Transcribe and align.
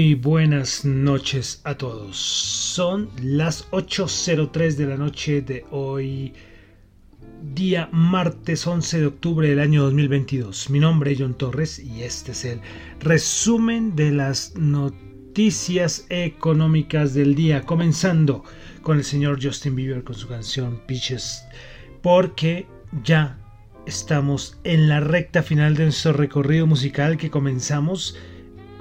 Muy 0.00 0.14
buenas 0.14 0.86
noches 0.86 1.60
a 1.64 1.74
todos. 1.74 2.16
Son 2.16 3.10
las 3.22 3.70
8.03 3.70 4.76
de 4.76 4.86
la 4.86 4.96
noche 4.96 5.42
de 5.42 5.66
hoy, 5.70 6.32
día 7.42 7.90
martes 7.92 8.66
11 8.66 9.00
de 9.00 9.06
octubre 9.06 9.46
del 9.46 9.58
año 9.58 9.82
2022. 9.82 10.70
Mi 10.70 10.80
nombre 10.80 11.12
es 11.12 11.18
John 11.20 11.34
Torres 11.34 11.78
y 11.78 12.02
este 12.02 12.32
es 12.32 12.46
el 12.46 12.62
resumen 13.00 13.94
de 13.94 14.10
las 14.12 14.54
noticias 14.56 16.06
económicas 16.08 17.12
del 17.12 17.34
día, 17.34 17.66
comenzando 17.66 18.42
con 18.80 18.96
el 18.96 19.04
señor 19.04 19.38
Justin 19.42 19.76
Bieber 19.76 20.02
con 20.02 20.14
su 20.14 20.28
canción 20.28 20.80
Peaches, 20.86 21.44
porque 22.00 22.66
ya 23.04 23.38
estamos 23.84 24.58
en 24.64 24.88
la 24.88 25.00
recta 25.00 25.42
final 25.42 25.74
de 25.74 25.84
nuestro 25.84 26.14
recorrido 26.14 26.66
musical 26.66 27.18
que 27.18 27.28
comenzamos 27.28 28.16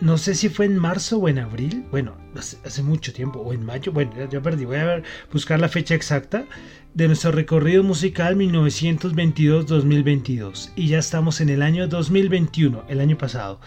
no 0.01 0.17
sé 0.17 0.35
si 0.35 0.49
fue 0.49 0.65
en 0.65 0.77
marzo 0.77 1.17
o 1.17 1.27
en 1.27 1.39
abril, 1.39 1.85
bueno, 1.91 2.15
hace, 2.35 2.83
mucho 2.83 3.11
tiempo, 3.13 3.39
o 3.39 3.53
en 3.53 3.65
mayo, 3.65 3.91
bueno, 3.91 4.11
ya, 4.29 4.41
perdí, 4.41 4.65
voy 4.65 4.77
a 4.77 5.01
buscar 5.31 5.59
la 5.59 5.69
fecha 5.69 5.95
exacta 5.95 6.45
de 6.93 7.07
nuestro 7.07 7.31
recorrido 7.31 7.83
musical 7.83 8.35
1922-2022 8.37 10.71
y 10.75 10.87
ya 10.87 10.99
estamos 10.99 11.41
en 11.41 11.49
el 11.49 11.61
año 11.61 11.87
2021, 11.87 12.85
el 12.87 13.01
año 13.01 13.17
pasado, 13.17 13.59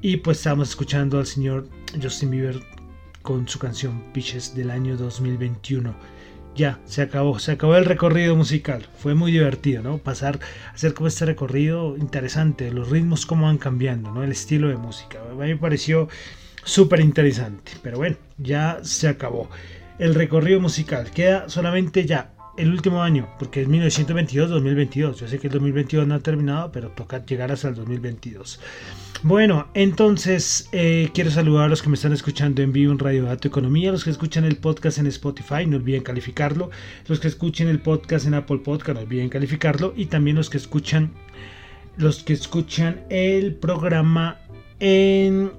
y 0.00 0.18
pues 0.18 0.38
estamos 0.38 0.70
escuchando 0.70 1.18
al 1.18 1.26
señor 1.26 1.68
Justin 2.00 2.30
Bieber 2.30 2.60
con 3.22 3.48
su 3.48 3.58
canción 3.58 4.04
Pitches 4.12 4.54
del 4.54 4.70
año 4.70 4.96
2021 4.96 5.92
ya, 6.54 6.78
se 6.84 7.02
acabó, 7.02 7.38
se 7.38 7.52
acabó 7.52 7.76
el 7.76 7.84
recorrido 7.84 8.36
musical. 8.36 8.86
Fue 8.98 9.14
muy 9.14 9.32
divertido, 9.32 9.82
¿no? 9.82 9.98
Pasar, 9.98 10.38
hacer 10.72 10.94
como 10.94 11.08
este 11.08 11.26
recorrido 11.26 11.96
interesante, 11.96 12.70
los 12.70 12.90
ritmos 12.90 13.26
cómo 13.26 13.46
van 13.46 13.58
cambiando, 13.58 14.12
¿no? 14.12 14.22
El 14.22 14.32
estilo 14.32 14.68
de 14.68 14.76
música. 14.76 15.18
A 15.30 15.34
mí 15.34 15.48
me 15.48 15.56
pareció 15.56 16.08
súper 16.64 17.00
interesante. 17.00 17.72
Pero 17.82 17.98
bueno, 17.98 18.16
ya 18.38 18.78
se 18.82 19.08
acabó 19.08 19.48
el 19.98 20.14
recorrido 20.14 20.60
musical. 20.60 21.10
Queda 21.10 21.48
solamente 21.48 22.04
ya 22.04 22.32
el 22.56 22.70
último 22.70 23.02
año, 23.02 23.28
porque 23.38 23.62
es 23.62 23.68
1922-2022. 23.68 25.14
Yo 25.14 25.28
sé 25.28 25.38
que 25.38 25.48
el 25.48 25.52
2022 25.52 26.06
no 26.06 26.14
ha 26.14 26.20
terminado, 26.20 26.72
pero 26.72 26.90
toca 26.90 27.24
llegar 27.24 27.52
hasta 27.52 27.68
el 27.68 27.74
2022. 27.74 28.60
Bueno, 29.24 29.68
entonces 29.72 30.68
eh, 30.72 31.08
quiero 31.14 31.30
saludar 31.30 31.64
a 31.64 31.68
los 31.68 31.80
que 31.80 31.88
me 31.88 31.94
están 31.94 32.12
escuchando 32.12 32.60
en 32.60 32.74
vivo 32.74 32.92
en 32.92 32.98
Radio 32.98 33.24
Dato 33.24 33.48
Economía, 33.48 33.90
los 33.90 34.04
que 34.04 34.10
escuchan 34.10 34.44
el 34.44 34.56
podcast 34.56 34.98
en 34.98 35.06
Spotify, 35.06 35.64
no 35.66 35.78
olviden 35.78 36.02
calificarlo, 36.02 36.68
los 37.06 37.20
que 37.20 37.28
escuchen 37.28 37.68
el 37.68 37.80
podcast 37.80 38.26
en 38.26 38.34
Apple 38.34 38.58
Podcast, 38.58 38.98
no 38.98 39.06
olviden 39.06 39.30
calificarlo, 39.30 39.94
y 39.96 40.06
también 40.06 40.36
los 40.36 40.50
que 40.50 40.58
escuchan 40.58 41.10
los 41.96 42.22
que 42.22 42.34
escuchan 42.34 43.00
el 43.08 43.54
programa 43.54 44.40
en 44.78 45.52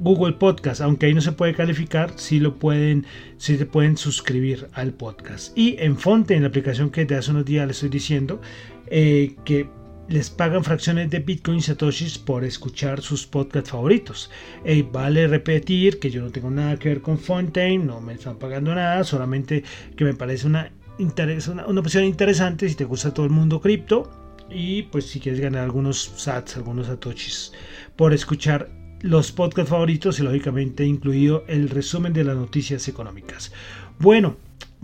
Google 0.00 0.32
Podcast, 0.32 0.80
aunque 0.80 1.06
ahí 1.06 1.14
no 1.14 1.20
se 1.20 1.30
puede 1.30 1.54
calificar, 1.54 2.14
sí 2.16 2.40
lo 2.40 2.56
pueden, 2.56 3.06
sí 3.38 3.56
se 3.58 3.66
pueden 3.66 3.96
suscribir 3.96 4.66
al 4.72 4.92
podcast. 4.92 5.56
Y 5.56 5.76
en 5.78 5.96
Fonte, 5.96 6.34
en 6.34 6.42
la 6.42 6.48
aplicación 6.48 6.90
que 6.90 7.04
de 7.04 7.14
hace 7.14 7.30
unos 7.30 7.44
días 7.44 7.64
les 7.68 7.76
estoy 7.76 7.90
diciendo, 7.90 8.40
eh, 8.88 9.36
que 9.44 9.68
les 10.08 10.30
pagan 10.30 10.62
fracciones 10.62 11.10
de 11.10 11.18
Bitcoin 11.18 11.60
Satoshis 11.60 12.18
por 12.18 12.44
escuchar 12.44 13.00
sus 13.00 13.26
podcasts 13.26 13.70
favoritos. 13.70 14.30
Y 14.64 14.82
vale 14.82 15.26
repetir 15.26 15.98
que 15.98 16.10
yo 16.10 16.22
no 16.22 16.30
tengo 16.30 16.50
nada 16.50 16.76
que 16.76 16.88
ver 16.88 17.02
con 17.02 17.18
Fontaine, 17.18 17.84
no 17.84 18.00
me 18.00 18.14
están 18.14 18.38
pagando 18.38 18.74
nada, 18.74 19.04
solamente 19.04 19.64
que 19.96 20.04
me 20.04 20.14
parece 20.14 20.46
una, 20.46 20.70
una, 20.98 21.66
una 21.66 21.80
opción 21.80 22.04
interesante 22.04 22.68
si 22.68 22.74
te 22.74 22.84
gusta 22.84 23.12
todo 23.12 23.26
el 23.26 23.32
mundo 23.32 23.60
cripto 23.60 24.10
y 24.50 24.84
pues 24.84 25.06
si 25.06 25.18
quieres 25.20 25.40
ganar 25.40 25.64
algunos 25.64 26.12
sats, 26.16 26.56
algunos 26.56 26.86
satoshis 26.86 27.52
por 27.96 28.12
escuchar 28.12 28.70
los 29.00 29.32
podcasts 29.32 29.70
favoritos 29.70 30.18
y 30.20 30.22
lógicamente 30.22 30.84
incluido 30.84 31.44
el 31.48 31.68
resumen 31.68 32.12
de 32.12 32.24
las 32.24 32.36
noticias 32.36 32.88
económicas. 32.88 33.52
Bueno, 33.98 34.36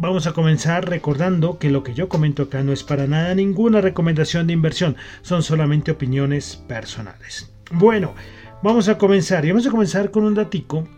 Vamos 0.02 0.26
a 0.26 0.32
comenzar 0.32 0.90
recordando 0.90 1.60
que 1.60 1.70
lo 1.70 1.84
que 1.84 1.94
yo 1.94 2.08
comento 2.08 2.42
acá 2.42 2.64
no 2.64 2.72
es 2.72 2.82
para 2.82 3.06
nada 3.06 3.36
ninguna 3.36 3.80
recomendación 3.80 4.48
de 4.48 4.52
inversión, 4.52 4.96
son 5.20 5.44
solamente 5.44 5.92
opiniones 5.92 6.56
personales. 6.56 7.52
Bueno, 7.70 8.12
vamos 8.64 8.88
a 8.88 8.98
comenzar 8.98 9.44
y 9.44 9.50
vamos 9.50 9.64
a 9.68 9.70
comenzar 9.70 10.10
con 10.10 10.24
un 10.24 10.34
datico 10.34 10.88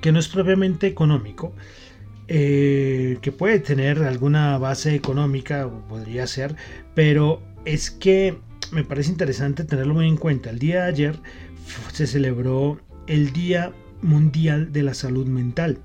que 0.00 0.12
no 0.12 0.18
es 0.18 0.28
propiamente 0.28 0.86
económico, 0.86 1.52
eh, 2.26 3.18
que 3.20 3.32
puede 3.32 3.58
tener 3.58 4.02
alguna 4.02 4.56
base 4.56 4.94
económica, 4.94 5.68
podría 5.90 6.26
ser, 6.26 6.56
pero 6.94 7.42
es 7.66 7.90
que 7.90 8.38
me 8.70 8.82
parece 8.82 9.10
interesante 9.10 9.64
tenerlo 9.64 9.92
muy 9.92 10.08
en 10.08 10.16
cuenta. 10.16 10.48
El 10.48 10.58
día 10.58 10.84
de 10.84 10.88
ayer 10.88 11.18
se 11.92 12.06
celebró 12.06 12.80
el 13.06 13.34
Día 13.34 13.72
Mundial 14.00 14.72
de 14.72 14.84
la 14.84 14.94
Salud 14.94 15.26
Mental. 15.26 15.80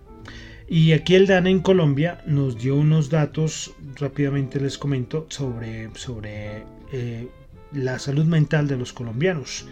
Y 0.69 0.91
aquí 0.91 1.15
el 1.15 1.27
DANA 1.27 1.49
en 1.49 1.59
Colombia 1.61 2.21
nos 2.25 2.57
dio 2.57 2.75
unos 2.75 3.09
datos, 3.09 3.73
rápidamente 3.95 4.59
les 4.59 4.77
comento, 4.77 5.25
sobre, 5.29 5.89
sobre 5.95 6.63
eh, 6.91 7.27
la 7.71 7.99
salud 7.99 8.25
mental 8.25 8.67
de 8.67 8.75
los 8.75 8.91
colombianos. 8.91 9.65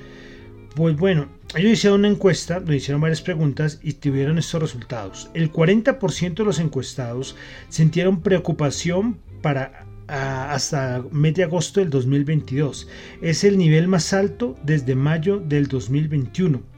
Pues 0.74 0.96
bueno, 0.96 1.28
ellos 1.54 1.74
hicieron 1.74 2.00
una 2.00 2.10
encuesta, 2.10 2.60
le 2.60 2.78
hicieron 2.78 3.02
varias 3.02 3.22
preguntas 3.22 3.80
y 3.84 3.94
tuvieron 3.94 4.38
estos 4.38 4.62
resultados. 4.62 5.30
El 5.34 5.52
40% 5.52 6.36
de 6.36 6.44
los 6.46 6.60
encuestados 6.60 7.36
sintieron 7.70 8.22
preocupación 8.22 9.18
para 9.42 9.86
hasta 10.08 11.04
medio 11.12 11.46
agosto 11.46 11.80
del 11.80 11.90
2022. 11.90 12.88
Es 13.22 13.44
el 13.44 13.58
nivel 13.58 13.88
más 13.88 14.14
alto 14.14 14.56
desde 14.64 14.96
mayo 14.96 15.40
del 15.40 15.68
2021. 15.68 16.75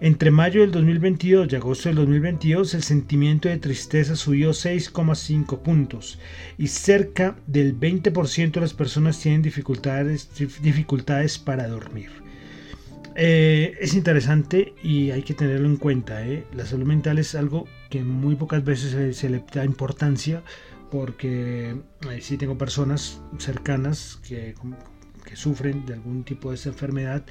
Entre 0.00 0.30
mayo 0.30 0.60
del 0.60 0.70
2022 0.70 1.52
y 1.52 1.56
agosto 1.56 1.88
del 1.88 1.96
2022 1.96 2.74
el 2.74 2.82
sentimiento 2.82 3.48
de 3.48 3.58
tristeza 3.58 4.16
subió 4.16 4.50
6,5 4.50 5.58
puntos 5.60 6.18
y 6.56 6.68
cerca 6.68 7.36
del 7.46 7.78
20% 7.78 8.52
de 8.52 8.60
las 8.60 8.74
personas 8.74 9.20
tienen 9.20 9.42
dificultades, 9.42 10.30
dificultades 10.62 11.38
para 11.38 11.68
dormir. 11.68 12.10
Eh, 13.16 13.76
es 13.80 13.94
interesante 13.94 14.74
y 14.82 15.10
hay 15.10 15.22
que 15.22 15.34
tenerlo 15.34 15.66
en 15.66 15.76
cuenta. 15.76 16.26
¿eh? 16.26 16.46
La 16.54 16.64
salud 16.64 16.86
mental 16.86 17.18
es 17.18 17.34
algo 17.34 17.66
que 17.90 18.02
muy 18.02 18.36
pocas 18.36 18.64
veces 18.64 19.16
se, 19.16 19.28
le 19.28 19.44
da 19.52 19.64
importancia 19.64 20.42
porque 20.90 21.76
eh, 22.10 22.20
sí 22.20 22.36
tengo 22.36 22.56
personas 22.56 23.20
cercanas 23.38 24.18
que 24.26 24.54
sufren 25.36 25.86
de 25.86 25.94
algún 25.94 26.24
tipo 26.24 26.50
de 26.50 26.56
esta 26.56 26.68
enfermedad 26.70 27.24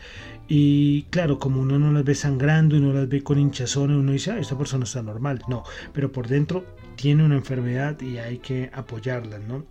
y 0.48 1.04
claro, 1.04 1.40
como 1.40 1.62
uno 1.62 1.80
no 1.80 1.92
las 1.92 2.04
ve 2.04 2.16
sangrando 2.16 2.76
y 2.76 2.80
no 2.80 2.94
las 2.94 3.08
ve 3.08 3.22
con 3.22 3.40
hinchazón, 3.40 3.92
uno 3.92 4.12
dice, 4.12 4.40
esta 4.40 4.58
persona 4.58 4.84
está 4.84 5.02
normal, 5.02 5.42
no, 5.48 5.64
pero 5.94 6.12
por 6.12 6.28
dentro 6.28 6.66
tiene 6.96 7.24
una 7.24 7.36
enfermedad 7.36 8.00
y 8.02 8.18
hay 8.18 8.40
que 8.40 8.70
apoyarla, 8.74 9.40
¿no? 9.40 9.66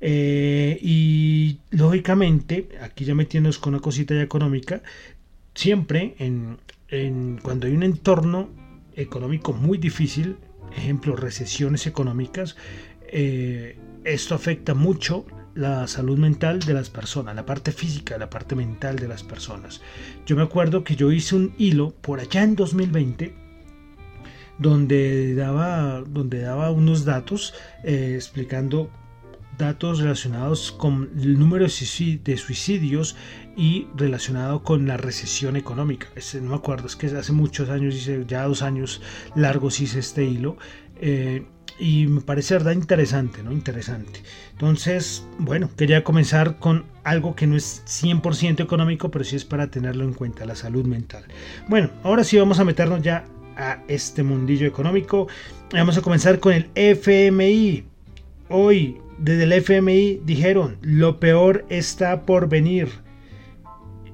Eh, 0.00 0.78
y 0.82 1.60
lógicamente, 1.70 2.68
aquí 2.82 3.04
ya 3.04 3.14
metiéndonos 3.14 3.58
con 3.58 3.74
una 3.74 3.82
cosita 3.82 4.14
ya 4.14 4.22
económica, 4.22 4.82
siempre 5.54 6.14
en, 6.18 6.58
cuando 7.42 7.66
hay 7.66 7.72
un 7.72 7.82
entorno 7.82 8.50
económico 8.96 9.52
muy 9.52 9.78
difícil, 9.78 10.36
ejemplo, 10.76 11.16
recesiones 11.16 11.86
económicas, 11.86 12.56
eh, 13.08 13.78
esto 14.04 14.34
afecta 14.34 14.74
mucho 14.74 15.24
la 15.54 15.86
salud 15.86 16.18
mental 16.18 16.60
de 16.60 16.74
las 16.74 16.90
personas, 16.90 17.34
la 17.34 17.46
parte 17.46 17.72
física, 17.72 18.18
la 18.18 18.30
parte 18.30 18.54
mental 18.54 18.96
de 18.96 19.08
las 19.08 19.22
personas. 19.22 19.80
Yo 20.26 20.36
me 20.36 20.42
acuerdo 20.42 20.84
que 20.84 20.96
yo 20.96 21.12
hice 21.12 21.36
un 21.36 21.54
hilo 21.58 21.94
por 22.00 22.20
allá 22.20 22.42
en 22.42 22.56
2020 22.56 23.34
donde 24.58 25.34
daba, 25.34 26.02
donde 26.06 26.40
daba 26.40 26.70
unos 26.70 27.04
datos 27.04 27.54
eh, 27.82 28.12
explicando 28.14 28.90
datos 29.58 30.00
relacionados 30.00 30.72
con 30.72 31.10
el 31.16 31.38
número 31.38 31.66
de 31.66 32.36
suicidios 32.36 33.16
y 33.56 33.86
relacionado 33.94 34.62
con 34.62 34.86
la 34.86 34.96
recesión 34.96 35.56
económica. 35.56 36.08
no 36.40 36.50
me 36.50 36.56
acuerdo, 36.56 36.86
es 36.86 36.96
que 36.96 37.06
hace 37.06 37.32
muchos 37.32 37.68
años, 37.68 38.04
ya 38.26 38.44
dos 38.44 38.62
años 38.62 39.00
largos 39.36 39.80
hice 39.80 40.00
este 40.00 40.24
hilo. 40.24 40.56
Eh, 40.96 41.46
y 41.78 42.06
me 42.06 42.20
parece 42.20 42.54
verdad 42.54 42.72
interesante, 42.72 43.42
¿no? 43.42 43.52
Interesante. 43.52 44.22
Entonces, 44.52 45.26
bueno, 45.38 45.70
quería 45.76 46.04
comenzar 46.04 46.58
con 46.58 46.84
algo 47.02 47.34
que 47.34 47.46
no 47.46 47.56
es 47.56 47.82
100% 47.86 48.60
económico, 48.60 49.10
pero 49.10 49.24
sí 49.24 49.36
es 49.36 49.44
para 49.44 49.68
tenerlo 49.68 50.04
en 50.04 50.14
cuenta, 50.14 50.44
la 50.44 50.54
salud 50.54 50.86
mental. 50.86 51.24
Bueno, 51.68 51.90
ahora 52.02 52.24
sí 52.24 52.38
vamos 52.38 52.60
a 52.60 52.64
meternos 52.64 53.02
ya 53.02 53.24
a 53.56 53.82
este 53.88 54.22
mundillo 54.22 54.66
económico. 54.66 55.28
Vamos 55.72 55.98
a 55.98 56.02
comenzar 56.02 56.38
con 56.38 56.52
el 56.52 56.70
FMI. 56.74 57.84
Hoy, 58.48 58.98
desde 59.18 59.44
el 59.44 59.52
FMI 59.52 60.20
dijeron, 60.24 60.76
lo 60.82 61.18
peor 61.18 61.64
está 61.68 62.22
por 62.22 62.48
venir. 62.48 62.88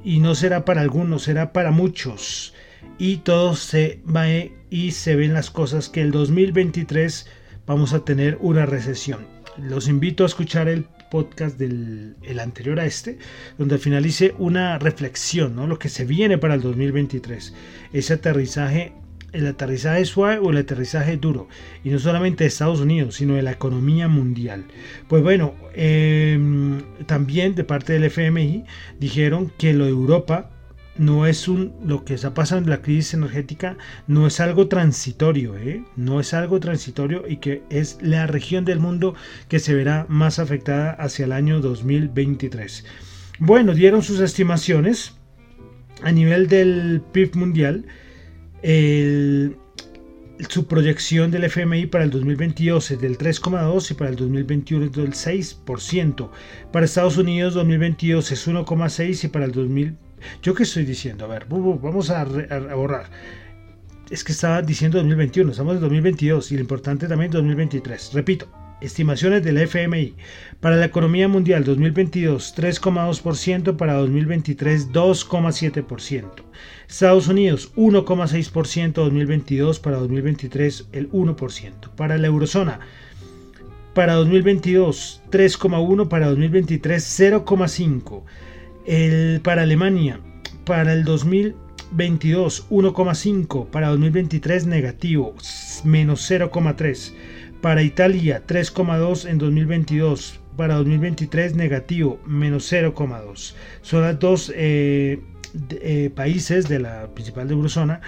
Y 0.03 0.21
no 0.21 0.35
será 0.35 0.65
para 0.65 0.81
algunos, 0.81 1.23
será 1.23 1.53
para 1.53 1.71
muchos. 1.71 2.55
Y 2.99 3.19
todo 3.19 3.55
se 3.55 4.01
va 4.09 4.27
y 4.71 4.93
se 4.93 5.17
ven 5.17 5.35
las 5.35 5.51
cosas 5.51 5.89
que 5.89 6.01
el 6.01 6.11
2023 6.11 7.27
vamos 7.71 7.93
a 7.93 8.05
tener 8.05 8.37
una 8.41 8.67
recesión. 8.67 9.21
Los 9.57 9.87
invito 9.87 10.25
a 10.25 10.27
escuchar 10.27 10.69
el 10.69 10.87
podcast 11.09 11.57
del 11.57 12.17
el 12.23 12.41
anterior 12.41 12.81
a 12.81 12.85
este, 12.85 13.19
donde 13.59 13.77
al 13.77 13.81
final 13.81 14.05
hice 14.05 14.35
una 14.39 14.77
reflexión, 14.81 15.55
¿no? 15.55 15.69
lo 15.69 15.79
que 15.79 15.89
se 15.89 16.05
viene 16.05 16.37
para 16.37 16.55
el 16.55 16.63
2023, 16.63 17.55
ese 17.93 18.15
aterrizaje, 18.15 18.93
el 19.31 19.47
aterrizaje 19.47 20.05
suave 20.05 20.39
o 20.39 20.51
el 20.51 20.57
aterrizaje 20.57 21.17
duro, 21.17 21.47
y 21.85 21.91
no 21.91 22.01
solamente 22.01 22.43
de 22.43 22.49
Estados 22.49 22.81
Unidos, 22.81 23.15
sino 23.15 23.35
de 23.35 23.43
la 23.43 23.53
economía 23.53 24.09
mundial. 24.09 24.65
Pues 25.07 25.23
bueno, 25.23 25.55
em, 25.73 26.83
también 27.07 27.55
de 27.55 27.63
parte 27.63 27.93
del 27.93 28.03
FMI 28.03 28.65
dijeron 28.99 29.53
que 29.59 29.75
lo 29.75 29.85
de 29.85 29.91
Europa 29.91 30.51
no 31.01 31.25
es 31.27 31.49
un 31.49 31.73
lo 31.83 32.05
que 32.05 32.13
está 32.13 32.35
pasando 32.35 32.67
en 32.67 32.71
la 32.71 32.83
crisis 32.83 33.15
energética 33.15 33.79
no 34.07 34.27
es 34.27 34.39
algo 34.39 34.69
transitorio 34.69 35.57
¿eh? 35.57 35.83
no 35.97 36.21
es 36.21 36.35
algo 36.35 36.61
transitorio 36.61 37.25
y 37.27 37.39
que 37.39 37.63
es 37.71 37.97
la 38.03 38.27
región 38.27 38.67
del 38.67 38.81
mundo 38.81 39.15
que 39.49 39.61
se 39.61 39.75
verá 39.75 40.05
más 40.11 40.39
afectada 40.39 40.91
hacia 40.91 41.25
el 41.25 41.33
año 41.33 41.61
2023 41.61 42.85
bueno 43.39 43.73
dieron 43.73 44.03
sus 44.03 44.21
estimaciones 44.21 45.15
a 46.03 46.13
nivel 46.13 46.49
del 46.49 47.03
PIB 47.13 47.35
mundial 47.35 47.87
su 50.51 50.67
proyección 50.67 51.31
del 51.31 51.45
FMI 51.45 51.87
para 51.87 52.05
el 52.05 52.11
2022 52.11 52.91
es 52.91 53.01
del 53.01 53.17
3,2 53.17 53.91
y 53.91 53.95
para 53.95 54.11
el 54.11 54.17
2021 54.17 54.87
es 54.87 54.93
del 54.93 55.13
6%. 55.13 56.31
Para 56.73 56.87
Estados 56.87 57.19
Unidos 57.19 57.55
2022 57.55 58.33
es 58.33 58.49
1,6 58.49 59.25
y 59.25 59.29
para 59.29 59.45
el 59.45 59.53
2021 59.53 60.10
¿Yo 60.43 60.55
qué 60.55 60.65
estoy 60.65 60.85
diciendo? 60.85 61.25
A 61.25 61.29
ver, 61.29 61.47
vamos 61.49 62.11
a, 62.11 62.25
borrar. 62.25 63.11
Es 64.11 64.25
que 64.25 64.33
estaba 64.33 64.63
diciendo 64.63 64.99
2021, 64.99 65.53
estamos 65.53 65.75
en 65.75 65.81
2022 65.81 66.53
y 66.53 66.55
lo 66.57 66.61
importante 66.61 67.07
también 67.07 67.31
2023. 67.31 68.13
Repito, 68.15 68.49
estimaciones 68.81 69.45
del 69.45 69.59
FMI. 69.59 70.15
Para 70.59 70.77
la 70.77 70.87
economía 70.87 71.29
mundial 71.29 71.65
2022 71.65 72.57
3,2%, 72.57 73.77
para 73.77 73.95
2023 73.95 74.91
2,7%. 74.91 76.25
Estados 76.89 77.29
Unidos 77.29 77.73
1,6% 77.77 78.93
2022, 78.93 79.79
para 79.79 79.99
2023 79.99 80.89
el 80.93 81.11
1%. 81.13 81.91
Para 81.95 82.19
la 82.19 82.27
eurozona 82.27 82.81
para 83.95 84.15
2022 84.15 85.23
3,1, 85.31 86.09
para 86.09 86.29
2023 86.29 87.21
0,5 87.21 88.23
para 89.43 89.63
Alemania, 89.63 90.21
para 90.65 90.93
el 90.93 91.05
2022 91.05 92.69
1,5, 92.71 93.67
para 93.71 93.89
2023 93.89 94.67
negativo, 94.67 95.35
menos 95.85 96.31
0,3. 96.31 97.13
Para 97.61 97.83
Italia 97.83 98.43
3,2 98.47 99.29
en 99.29 99.39
2022, 99.39 100.41
para 100.57 100.77
2023 100.77 101.55
negativo, 101.55 102.21
menos 102.27 102.73
0,2. 102.73 103.55
Son 103.83 104.03
las 104.03 104.19
dos, 104.19 104.53
eh, 104.57 105.21
eh, 105.71 106.11
países 106.15 106.69
de 106.69 106.79
la 106.79 107.09
principal 107.15 107.49
de 107.49 107.55
eurozona 107.55 108.01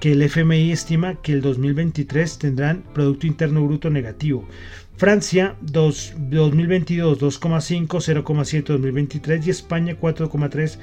que 0.00 0.12
el 0.12 0.22
FMI 0.22 0.72
estima 0.72 1.20
que 1.22 1.32
el 1.32 1.40
2023 1.42 2.38
tendrán 2.38 2.82
Producto 2.94 3.26
Interno 3.26 3.64
Bruto 3.64 3.90
negativo. 3.90 4.46
Francia 5.00 5.56
2, 5.62 6.14
2022 6.28 7.18
2,5, 7.18 7.88
0,7 7.88 8.64
2023 8.66 9.46
y 9.46 9.50
España 9.50 9.96
4,3 9.98 10.76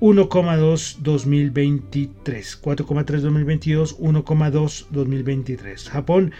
1,2 0.00 0.96
2023, 0.98 2.60
4,3 2.60 3.20
2022, 3.20 3.98
1,2 4.00 4.86
2023. 4.90 5.88
Japón 5.88 6.32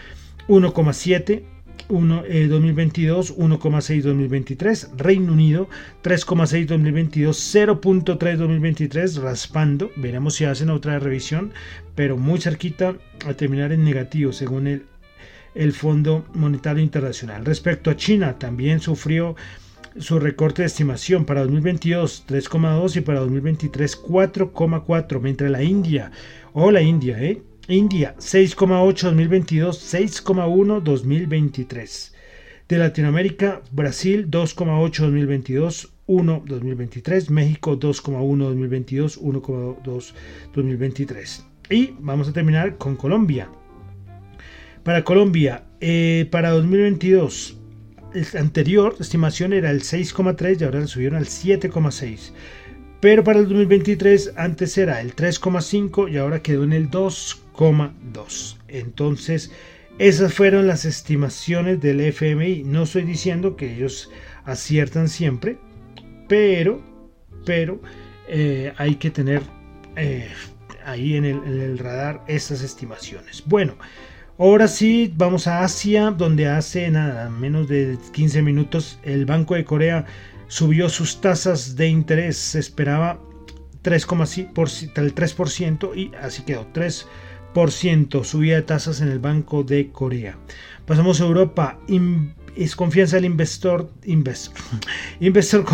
1,7 0.48 1.44
2022, 1.88 3.38
1,6 3.38 4.02
2023, 4.02 4.90
Reino 4.96 5.32
Unido 5.32 5.68
3,6 6.02 6.66
2022, 6.66 7.54
0.3 7.54 8.36
2023, 8.36 9.16
raspando, 9.18 9.92
veremos 9.94 10.34
si 10.34 10.46
hacen 10.46 10.68
otra 10.68 10.98
revisión, 10.98 11.52
pero 11.94 12.16
muy 12.16 12.40
cerquita 12.40 12.96
a 13.24 13.34
terminar 13.34 13.70
en 13.70 13.84
negativo 13.84 14.32
según 14.32 14.66
el, 14.66 14.86
el 15.54 15.72
Fondo 15.72 16.24
Monetario 16.34 16.82
Internacional. 16.82 17.44
Respecto 17.44 17.90
a 17.90 17.96
China, 17.96 18.38
también 18.38 18.80
sufrió 18.80 19.36
su 19.98 20.18
recorte 20.18 20.62
de 20.62 20.66
estimación 20.66 21.24
para 21.24 21.42
2022 21.42 22.24
3,2 22.26 22.96
y 22.96 23.00
para 23.00 23.20
2023 23.20 24.02
4,4, 24.02 25.20
mientras 25.20 25.50
la 25.50 25.62
India, 25.62 26.10
o 26.52 26.70
la 26.70 26.82
India, 26.82 27.22
¿eh? 27.22 27.42
India 27.68 28.14
6,8 28.18 29.04
2022, 29.04 29.94
6,1 29.94 30.82
2023. 30.82 32.14
De 32.68 32.78
Latinoamérica, 32.78 33.62
Brasil 33.72 34.30
2,8 34.30 35.02
2022, 35.02 35.92
1 36.06 36.42
2023, 36.46 37.30
México 37.30 37.78
2,1 37.78 38.38
2022, 38.38 39.20
1,2 39.20 40.12
2023. 40.54 41.46
Y 41.70 41.94
vamos 42.00 42.28
a 42.28 42.32
terminar 42.32 42.76
con 42.76 42.96
Colombia. 42.96 43.48
Para 44.84 45.02
Colombia, 45.02 45.64
eh, 45.80 46.28
para 46.30 46.50
2022, 46.50 47.56
el 48.12 48.26
anterior 48.38 48.94
estimación 49.00 49.54
era 49.54 49.70
el 49.70 49.80
6,3 49.80 50.60
y 50.60 50.64
ahora 50.64 50.80
le 50.80 50.86
subieron 50.86 51.18
al 51.18 51.26
7,6. 51.26 52.32
Pero 53.00 53.24
para 53.24 53.38
el 53.38 53.48
2023 53.48 54.34
antes 54.36 54.76
era 54.76 55.00
el 55.00 55.16
3,5 55.16 56.12
y 56.12 56.18
ahora 56.18 56.42
quedó 56.42 56.64
en 56.64 56.74
el 56.74 56.90
2,2. 56.90 58.56
Entonces, 58.68 59.52
esas 59.98 60.34
fueron 60.34 60.66
las 60.66 60.84
estimaciones 60.84 61.80
del 61.80 62.00
FMI. 62.02 62.64
No 62.64 62.82
estoy 62.82 63.04
diciendo 63.04 63.56
que 63.56 63.74
ellos 63.74 64.10
aciertan 64.44 65.08
siempre, 65.08 65.56
pero, 66.28 66.82
pero 67.46 67.80
eh, 68.28 68.74
hay 68.76 68.96
que 68.96 69.10
tener 69.10 69.40
eh, 69.96 70.28
ahí 70.84 71.16
en 71.16 71.24
el, 71.24 71.78
radar 71.78 72.22
estas 72.28 72.62
estimaciones. 72.62 73.42
Bueno. 73.46 73.76
Ahora 74.36 74.66
sí, 74.66 75.12
vamos 75.16 75.46
a 75.46 75.62
Asia, 75.62 76.10
donde 76.10 76.48
hace 76.48 76.90
nada, 76.90 77.30
menos 77.30 77.68
de 77.68 77.96
15 78.12 78.42
minutos 78.42 78.98
el 79.04 79.26
Banco 79.26 79.54
de 79.54 79.64
Corea 79.64 80.06
subió 80.48 80.88
sus 80.88 81.20
tasas 81.20 81.76
de 81.76 81.86
interés. 81.86 82.36
Se 82.36 82.58
esperaba 82.58 83.20
3,5%, 83.84 84.98
el 84.98 85.14
3% 85.14 85.96
y 85.96 86.10
así 86.20 86.42
quedó, 86.42 86.66
3% 86.72 88.24
subida 88.24 88.56
de 88.56 88.62
tasas 88.62 89.00
en 89.00 89.08
el 89.08 89.20
Banco 89.20 89.62
de 89.62 89.92
Corea. 89.92 90.36
Pasamos 90.84 91.20
a 91.20 91.26
Europa. 91.26 91.78
es 92.56 92.74
confianza 92.74 93.14
del 93.14 93.26
investor, 93.26 93.88
investor, 94.04 94.54
investor 95.20 95.64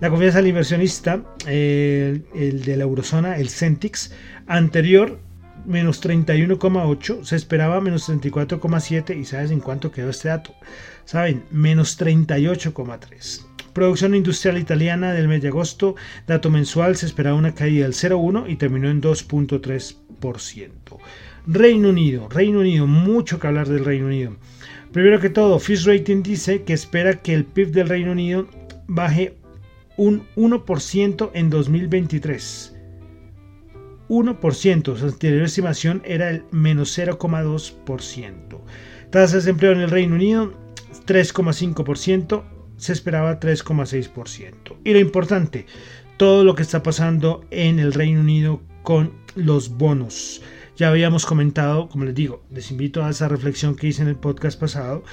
la 0.00 0.10
confianza 0.10 0.38
del 0.38 0.48
inversionista, 0.48 1.22
el, 1.46 2.26
el 2.34 2.62
de 2.62 2.76
la 2.76 2.84
eurozona, 2.84 3.38
el 3.38 3.48
Centix, 3.48 4.12
anterior 4.46 5.18
menos 5.64 6.02
31,8, 6.02 7.24
se 7.24 7.36
esperaba 7.36 7.80
menos 7.80 8.08
34,7 8.08 9.18
y 9.18 9.24
¿sabes 9.24 9.50
en 9.50 9.60
cuánto 9.60 9.90
quedó 9.90 10.10
este 10.10 10.28
dato? 10.28 10.54
Saben, 11.04 11.44
menos 11.50 11.98
38,3. 12.00 13.46
Producción 13.72 14.14
industrial 14.14 14.58
italiana 14.58 15.12
del 15.12 15.28
mes 15.28 15.42
de 15.42 15.48
agosto, 15.48 15.96
dato 16.26 16.50
mensual, 16.50 16.96
se 16.96 17.06
esperaba 17.06 17.36
una 17.36 17.54
caída 17.54 17.84
del 17.84 17.94
0,1 17.94 18.48
y 18.48 18.56
terminó 18.56 18.88
en 18.88 19.02
2,3%. 19.02 20.70
Reino 21.46 21.88
Unido, 21.88 22.28
Reino 22.28 22.60
Unido, 22.60 22.86
mucho 22.86 23.38
que 23.38 23.46
hablar 23.46 23.68
del 23.68 23.84
Reino 23.84 24.06
Unido. 24.06 24.36
Primero 24.92 25.20
que 25.20 25.28
todo, 25.28 25.58
Fitch 25.58 25.86
Rating 25.86 26.22
dice 26.22 26.62
que 26.62 26.72
espera 26.72 27.20
que 27.20 27.34
el 27.34 27.44
PIB 27.44 27.72
del 27.72 27.88
Reino 27.88 28.12
Unido 28.12 28.46
baje 28.86 29.36
un 29.96 30.26
1% 30.36 31.30
en 31.34 31.50
2023 31.50 32.73
1%, 34.08 34.96
su 34.96 35.06
anterior 35.06 35.42
estimación 35.42 36.02
era 36.04 36.30
el 36.30 36.44
menos 36.50 36.98
0,2%. 36.98 38.60
Tasa 39.10 39.32
de 39.32 39.38
desempleo 39.38 39.72
en 39.72 39.80
el 39.80 39.90
Reino 39.90 40.14
Unido 40.14 40.52
3,5%, 41.06 42.44
se 42.76 42.92
esperaba 42.92 43.40
3,6%. 43.40 44.76
Y 44.84 44.92
lo 44.92 44.98
importante, 44.98 45.66
todo 46.16 46.44
lo 46.44 46.54
que 46.54 46.62
está 46.62 46.82
pasando 46.82 47.44
en 47.50 47.78
el 47.78 47.92
Reino 47.92 48.20
Unido 48.20 48.60
con 48.82 49.12
los 49.34 49.70
bonos. 49.76 50.42
Ya 50.76 50.88
habíamos 50.88 51.24
comentado, 51.24 51.88
como 51.88 52.04
les 52.04 52.14
digo, 52.14 52.42
les 52.50 52.70
invito 52.70 53.04
a 53.04 53.10
esa 53.10 53.28
reflexión 53.28 53.76
que 53.76 53.86
hice 53.86 54.02
en 54.02 54.08
el 54.08 54.16
podcast 54.16 54.58
pasado, 54.58 55.04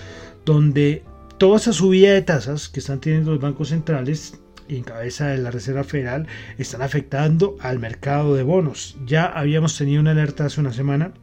donde 0.43 1.03
toda 1.37 1.57
esa 1.57 1.73
subida 1.73 2.13
de 2.13 2.21
tasas 2.23 2.67
que 2.67 2.79
están 2.79 2.99
teniendo 2.99 3.31
los 3.31 3.41
bancos 3.41 3.69
centrales 3.69 4.41
y 4.71 4.77
en 4.77 4.83
cabeza 4.83 5.27
de 5.27 5.37
la 5.37 5.51
Reserva 5.51 5.83
Federal 5.83 6.27
están 6.57 6.81
afectando 6.81 7.57
al 7.59 7.79
mercado 7.79 8.35
de 8.35 8.43
bonos. 8.43 8.97
Ya 9.05 9.25
habíamos 9.25 9.77
tenido 9.77 10.01
una 10.01 10.11
alerta 10.11 10.45
hace 10.45 10.61
una 10.61 10.71
semana 10.71 11.13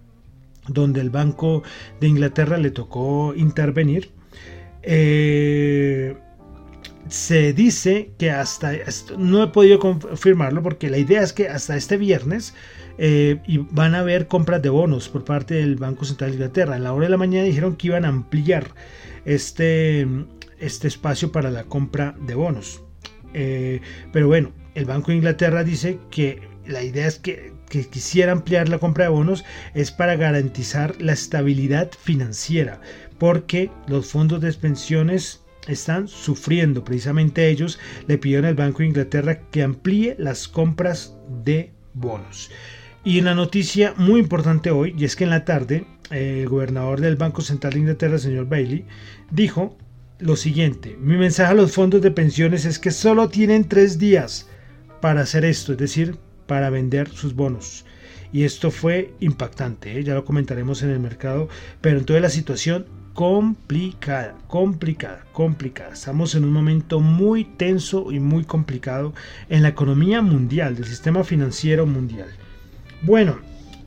donde 0.69 1.01
el 1.01 1.09
Banco 1.09 1.63
de 1.99 2.09
Inglaterra 2.09 2.59
le 2.59 2.71
tocó 2.71 3.35
intervenir. 3.35 4.11
Eh, 4.83 6.17
se 7.09 7.55
dice 7.55 8.11
que 8.19 8.31
hasta 8.31 8.73
no 9.17 9.43
he 9.43 9.47
podido 9.49 9.79
confirmarlo 9.79 10.63
porque 10.63 10.91
la 10.91 10.99
idea 10.99 11.23
es 11.23 11.33
que 11.33 11.49
hasta 11.49 11.75
este 11.75 11.97
viernes 11.97 12.55
eh, 12.99 13.41
van 13.71 13.95
a 13.95 14.01
haber 14.01 14.29
compras 14.29 14.61
de 14.61 14.69
bonos 14.69 15.09
por 15.09 15.25
parte 15.25 15.55
del 15.55 15.77
Banco 15.77 16.05
Central 16.05 16.31
de 16.31 16.37
Inglaterra. 16.37 16.77
En 16.77 16.85
la 16.85 16.93
hora 16.93 17.07
de 17.07 17.11
la 17.11 17.17
mañana 17.17 17.45
dijeron 17.45 17.77
que 17.77 17.87
iban 17.87 18.05
a 18.05 18.09
ampliar 18.09 18.75
este, 19.25 20.07
este 20.59 20.89
espacio 20.89 21.33
para 21.33 21.51
la 21.51 21.65
compra 21.65 22.15
de 22.21 22.35
bonos. 22.35 22.83
Eh, 23.35 23.81
pero 24.13 24.27
bueno, 24.27 24.53
el 24.75 24.85
Banco 24.85 25.11
de 25.11 25.19
Inglaterra 25.19 25.65
dice 25.65 25.99
que 26.11 26.41
la 26.67 26.83
idea 26.83 27.07
es 27.07 27.19
que, 27.19 27.57
quisiera 27.91 28.33
ampliar 28.33 28.71
la 28.71 28.79
compra 28.79 29.05
de 29.05 29.11
bonos 29.11 29.45
es 29.75 29.91
para 29.91 30.17
garantizar 30.17 30.95
la 31.03 31.13
estabilidad 31.13 31.91
financiera, 31.93 32.81
porque 33.19 33.71
los 33.87 34.07
fondos 34.07 34.41
de 34.41 34.51
pensiones 34.55 35.43
están 35.67 36.09
sufriendo. 36.09 36.83
Precisamente 36.83 37.49
ellos 37.51 37.79
le 38.07 38.17
pidieron 38.17 38.47
al 38.47 38.55
Banco 38.55 38.79
de 38.79 38.87
Inglaterra 38.87 39.41
que 39.51 39.63
amplíe 39.63 40.17
las 40.19 40.49
compras 40.49 41.15
de 41.45 41.73
bonos. 41.93 42.51
Y 43.05 43.21
una 43.21 43.35
noticia 43.35 43.93
muy 43.97 44.21
importante 44.21 44.71
hoy, 44.71 44.95
y 44.97 45.05
es 45.05 45.15
que 45.15 45.25
en 45.25 45.31
la 45.31 45.45
tarde 45.45 45.85
el 46.11 46.49
gobernador 46.49 47.01
del 47.01 47.17
Banco 47.17 47.43
Central 47.43 47.75
de 47.75 47.81
Inglaterra, 47.81 48.19
señor 48.19 48.49
Bailey, 48.49 48.87
dijo 49.31 49.77
lo 50.19 50.37
siguiente, 50.37 50.97
mi 51.01 51.17
mensaje 51.17 51.53
a 51.53 51.55
los 51.55 51.73
fondos 51.73 52.03
de 52.03 52.11
pensiones 52.11 52.65
es 52.65 52.79
que 52.79 52.91
solo 52.91 53.29
tienen 53.29 53.69
tres 53.69 53.99
días 53.99 54.49
para 55.01 55.21
hacer 55.21 55.45
esto, 55.45 55.73
es 55.73 55.79
decir, 55.79 56.17
para 56.47 56.71
vender 56.71 57.09
sus 57.11 57.35
bonos. 57.35 57.85
Y 58.33 58.43
esto 58.43 58.71
fue 58.71 59.15
impactante, 59.21 59.99
¿eh? 59.99 60.05
ya 60.05 60.15
lo 60.15 60.25
comentaremos 60.25 60.83
en 60.83 60.91
el 60.91 60.99
mercado, 60.99 61.49
pero 61.81 61.99
entonces 61.99 62.23
la 62.23 62.31
situación 62.31 62.87
complicada, 63.15 64.37
complicada, 64.49 65.25
complicada. 65.33 65.95
Estamos 65.95 66.35
en 66.35 66.45
un 66.45 66.53
momento 66.53 67.01
muy 67.01 67.45
tenso 67.45 68.13
y 68.13 68.21
muy 68.21 68.45
complicado 68.45 69.15
en 69.49 69.63
la 69.63 69.69
economía 69.69 70.21
mundial, 70.21 70.77
del 70.77 70.85
sistema 70.85 71.25
financiero 71.25 71.87
mundial. 71.87 72.29
Bueno, 73.03 73.39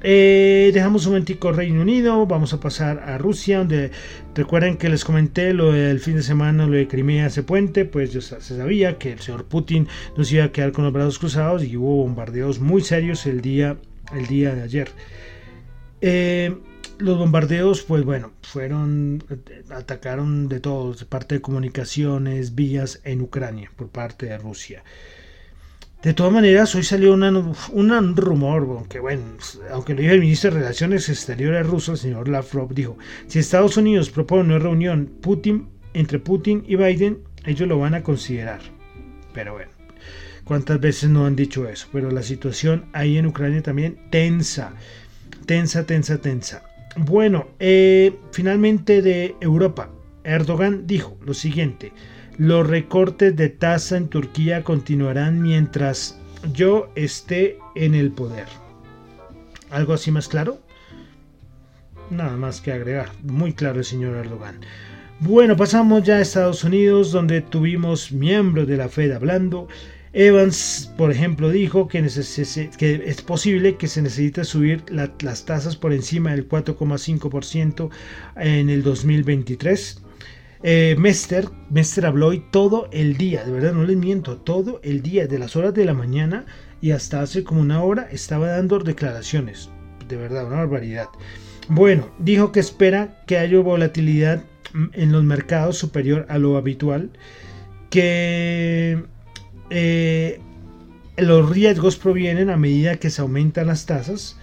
eh, 0.03 0.72
dejamos 0.74 1.05
un 1.05 1.13
momentico 1.13 1.51
Reino 1.51 1.81
Unido, 1.81 2.25
vamos 2.25 2.53
a 2.53 2.60
pasar 2.60 3.00
a 3.00 3.17
Rusia, 3.17 3.60
donde 3.60 3.91
recuerden 4.34 4.77
que 4.77 4.89
les 4.89 5.05
comenté 5.05 5.53
lo 5.53 5.72
del 5.72 6.00
fin 6.00 6.15
de 6.15 6.24
semana, 6.24 6.65
lo 6.65 6.74
de 6.74 6.88
Crimea, 6.88 7.27
ese 7.27 7.43
puente, 7.43 7.86
pues 7.86 8.13
ya 8.13 8.22
se 8.22 8.58
sabía 8.58 8.98
que 8.98 9.12
el 9.12 9.20
señor 9.20 9.46
Putin 9.46 9.88
nos 10.17 10.31
iba 10.31 10.46
a 10.46 10.51
quedar 10.51 10.72
con 10.72 10.86
los 10.86 10.93
brazos 10.93 11.20
cruzados 11.20 11.63
y 11.63 11.77
hubo 11.77 12.03
bombardeos 12.03 12.60
muy 12.60 12.81
serios 12.81 13.25
el 13.25 13.41
día, 13.41 13.77
el 14.13 14.27
día 14.27 14.55
de 14.55 14.63
ayer. 14.63 14.89
Eh, 16.01 16.55
los 16.98 17.17
bombardeos, 17.17 17.84
pues 17.84 18.03
bueno, 18.03 18.31
fueron, 18.41 19.24
atacaron 19.70 20.48
de 20.48 20.60
todo, 20.60 20.93
de 20.93 21.05
parte 21.05 21.36
de 21.36 21.41
comunicaciones, 21.41 22.55
vías 22.55 23.01
en 23.03 23.22
Ucrania 23.22 23.72
por 23.75 23.89
parte 23.89 24.27
de 24.27 24.38
Rusia. 24.38 24.84
De 26.03 26.13
todas 26.13 26.34
maneras, 26.34 26.74
hoy 26.74 26.84
salió 26.84 27.13
un 27.13 28.15
rumor, 28.15 28.63
aunque 28.63 29.00
bueno, 29.00 29.22
aunque 29.72 29.93
lo 29.93 30.01
dijo 30.01 30.13
el 30.13 30.22
ministro 30.22 30.50
de 30.50 30.60
Relaciones 30.60 31.10
Exteriores 31.10 31.67
ruso, 31.67 31.91
el 31.91 31.98
señor 32.00 32.27
Lavrov, 32.27 32.74
dijo, 32.74 32.98
si 33.27 33.38
Estados 33.38 33.77
Unidos 33.77 34.10
propone 34.10 34.43
una 34.43 34.60
reunión 34.60 35.12
Putin, 35.22 35.70
entre 35.93 36.17
Putin 36.17 36.63
y 36.67 36.75
Biden, 36.75 37.20
ellos 37.46 37.67
lo 37.67 37.77
van 37.77 37.93
a 37.93 38.01
considerar. 38.01 38.62
Pero 39.34 39.53
bueno, 39.53 39.72
¿Cuántas 40.43 40.79
veces 40.79 41.10
no 41.10 41.25
han 41.25 41.36
dicho 41.36 41.67
eso? 41.67 41.88
Pero 41.93 42.12
la 42.12 42.24
situación 42.24 42.86
ahí 42.93 43.17
en 43.17 43.25
Ucrania 43.25 43.62
también 43.62 43.98
tensa, 44.10 44.74
tensa, 45.46 45.86
tensa, 45.86 46.17
tensa. 46.17 46.63
Bueno, 46.98 47.48
eh, 47.60 48.17
finalmente 48.31 49.01
de 49.01 49.36
Europa, 49.39 49.91
Erdogan 50.24 50.88
dijo 50.88 51.17
lo 51.25 51.34
siguiente, 51.34 51.93
los 52.42 52.66
recortes 52.66 53.36
de 53.36 53.50
tasa 53.50 53.98
en 53.98 54.08
Turquía 54.08 54.64
continuarán 54.64 55.44
mientras 55.44 56.20
yo 56.54 56.92
esté 56.96 57.60
en 57.76 57.94
el 57.94 58.10
poder. 58.10 58.48
¿Algo 59.70 59.94
así 59.94 60.10
más 60.10 60.28
claro? 60.28 60.60
Nada 62.10 62.36
más 62.38 62.60
que 62.60 62.72
agregar. 62.72 63.12
Muy 63.22 63.54
claro 63.54 63.78
el 63.78 63.86
señor 63.86 64.16
Erdogan. 64.16 64.60
Bueno, 65.20 65.56
pasamos 65.56 66.02
ya 66.02 66.16
a 66.16 66.22
Estados 66.22 66.64
Unidos, 66.64 67.12
donde 67.12 67.42
tuvimos 67.42 68.12
miembros 68.12 68.68
de 68.68 68.78
la 68.78 68.90
Fed 68.90 69.12
hablando. 69.12 69.68
Evans, 70.12 70.92
por 70.98 71.12
ejemplo, 71.12 71.52
dijo 71.52 71.88
que, 71.88 72.00
es 72.00 73.22
posible 73.22 73.76
que 73.76 73.88
se 73.88 74.02
necesite 74.02 74.46
subir 74.46 74.84
las 74.90 75.46
tasas 75.46 75.76
por 75.76 75.94
encima 75.94 76.32
del 76.32 76.50
4,5% 76.50 77.92
en 78.38 78.72
el 78.72 78.82
2023. 78.82 80.02
Eh, 80.63 80.96
Mester, 81.00 81.50
Mester 81.70 82.06
habló 82.06 82.27
hoy 82.27 82.44
todo 82.51 82.88
el 82.91 83.18
día, 83.18 83.44
de 83.44 83.51
verdad 83.51 83.74
no 83.74 83.84
les 83.84 83.98
miento, 83.98 84.38
todo 84.38 84.80
el 84.84 85.01
día, 85.01 85.25
de 85.25 85.39
las 85.39 85.56
horas 85.56 85.74
de 85.74 85.86
la 85.86 85.94
mañana 85.94 86.46
y 86.82 86.91
hasta 86.91 87.22
hace 87.22 87.44
como 87.44 87.62
una 87.62 87.82
hora 87.84 88.08
estaba 88.12 88.50
dando 88.50 88.77
declaraciones. 88.80 89.70
De 90.08 90.18
verdad, 90.18 90.46
una 90.46 90.58
barbaridad. 90.58 91.08
Bueno, 91.68 92.10
dijo 92.20 92.51
que 92.51 92.60
espera 92.60 93.24
que 93.25 93.38
haya 93.38 93.60
volatilidad 93.60 94.44
en 94.94 95.12
los 95.12 95.24
mercados 95.24 95.77
superior 95.77 96.25
a 96.30 96.38
lo 96.38 96.58
habitual, 96.58 97.10
que 97.89 99.03
eh, 99.70 100.39
los 101.18 101.50
riesgos 101.50 101.98
provienen 101.98 102.50
a 102.50 102.58
medida 102.58 102.98
que 102.98 103.10
se 103.10 103.22
aumentan 103.22 103.68
las 103.68 103.86
tasas, 103.86 104.38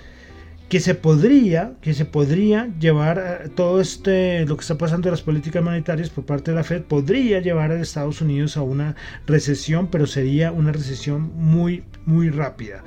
que 0.68 0.80
se 0.80 0.94
podría, 0.94 1.72
que 1.80 1.94
se 1.94 2.04
podría 2.04 2.68
llevar 2.78 3.50
todo 3.54 3.80
este, 3.80 4.44
lo 4.44 4.56
que 4.56 4.62
está 4.62 4.76
pasando 4.76 5.08
en 5.08 5.12
las 5.12 5.22
políticas 5.22 5.64
monetarias 5.64 6.10
por 6.10 6.26
parte 6.26 6.50
de 6.50 6.56
la 6.56 6.64
Fed, 6.64 6.82
podría 6.82 7.40
llevar 7.40 7.70
a 7.70 7.80
Estados 7.80 8.20
Unidos 8.20 8.56
a 8.56 8.62
una 8.62 8.94
recesión, 9.26 9.88
pero 9.88 10.06
sería 10.06 10.52
una 10.52 10.72
recesión 10.72 11.32
muy, 11.37 11.84
muy 12.04 12.28
rápida. 12.28 12.84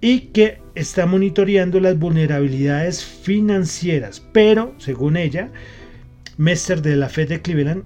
Y 0.00 0.20
que 0.32 0.60
está 0.74 1.06
monitoreando 1.06 1.80
las 1.80 1.98
vulnerabilidades 1.98 3.04
financieras, 3.04 4.22
pero 4.32 4.74
según 4.78 5.16
ella, 5.16 5.50
Mester 6.36 6.82
de 6.82 6.96
la 6.96 7.08
Fed 7.08 7.28
de 7.28 7.42
Cleveland 7.42 7.84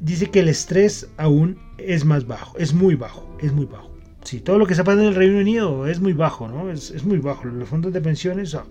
dice 0.00 0.30
que 0.30 0.40
el 0.40 0.48
estrés 0.48 1.08
aún 1.16 1.58
es 1.78 2.04
más 2.04 2.26
bajo, 2.26 2.58
es 2.58 2.74
muy 2.74 2.94
bajo, 2.94 3.36
es 3.40 3.52
muy 3.52 3.66
bajo. 3.66 3.95
Sí, 4.26 4.40
todo 4.40 4.58
lo 4.58 4.66
que 4.66 4.72
está 4.72 4.82
pasando 4.82 5.04
en 5.04 5.10
el 5.10 5.14
Reino 5.14 5.38
Unido 5.38 5.86
es 5.86 6.00
muy 6.00 6.12
bajo, 6.12 6.48
¿no? 6.48 6.68
Es, 6.68 7.04
muy 7.04 7.18
bajo. 7.18 7.44
Los 7.44 7.68
fondos 7.68 7.92
de 7.92 8.00
pensiones 8.00 8.56
ah, 8.56 8.64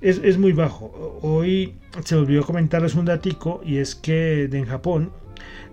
es, 0.00 0.38
muy 0.38 0.52
bajo. 0.54 1.18
Hoy 1.20 1.74
se 2.02 2.16
volvió 2.16 2.40
a 2.40 2.46
comentarles 2.46 2.94
un 2.94 3.04
datico 3.04 3.60
y 3.66 3.76
es 3.76 3.94
que 3.94 4.44
en 4.44 4.64
Japón 4.64 5.12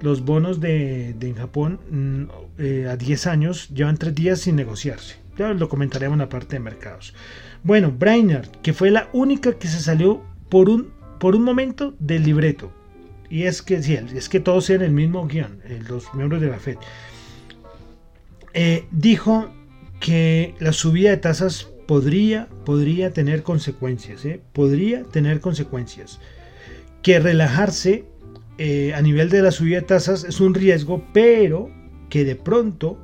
los 0.02 0.26
bonos 0.26 0.60
de, 0.60 1.12
en 1.12 1.36
Japón 1.36 1.80
mm, 1.90 2.24
eh, 2.62 2.88
a 2.90 2.98
10 2.98 3.28
años 3.28 3.70
llevan 3.70 3.96
3 3.96 4.14
días 4.14 4.42
sin 4.42 4.58
negociarse. 4.58 5.16
Ya 5.38 5.54
lo 5.54 5.70
comentaremos 5.70 6.16
en 6.16 6.20
la 6.20 6.28
parte 6.28 6.58
de 6.58 6.60
mercados. 6.60 7.14
Bueno, 7.64 7.94
Brainerd, 7.98 8.50
que 8.62 8.74
fue 8.74 8.92
la 8.92 9.08
única 9.14 9.54
que 9.54 9.70
se 9.70 9.80
salió 9.80 10.22
por 10.50 10.68
un, 10.68 10.92
por 11.22 11.38
un 11.38 11.44
momento 11.44 11.96
del 12.00 12.26
libreto. 12.26 12.74
Y 13.30 13.44
es 13.44 13.62
que, 13.62 13.82
sí, 13.82 13.98
es 14.14 14.28
que 14.28 14.42
todos 14.42 14.66
sean 14.66 14.82
el 14.82 14.92
mismo 14.92 15.26
guion, 15.26 15.62
eh, 15.64 15.80
los 15.88 16.14
miembros 16.14 16.42
de 16.42 16.48
la 16.50 16.60
FED. 16.60 16.76
Eh, 18.54 18.86
dijo 18.92 19.50
que 20.00 20.56
la 20.60 20.74
subida 20.74 21.12
de 21.12 21.18
tasas 21.18 21.70
podría, 21.88 22.48
podría 22.66 23.12
tener 23.14 23.44
consecuencias, 23.44 24.26
¿eh? 24.26 24.42
podría 24.54 25.04
tener 25.04 25.40
consecuencias. 25.40 26.20
Que 27.02 27.20
relajarse 27.20 28.06
eh, 28.58 28.94
a 28.94 29.02
nivel 29.02 29.30
de 29.30 29.42
la 29.42 29.52
subida 29.52 29.82
de 29.82 29.88
tasas 29.88 30.24
es 30.24 30.40
un 30.40 30.54
riesgo, 30.54 31.04
pero 31.14 31.70
que 32.10 32.24
de 32.26 32.36
pronto 32.36 32.98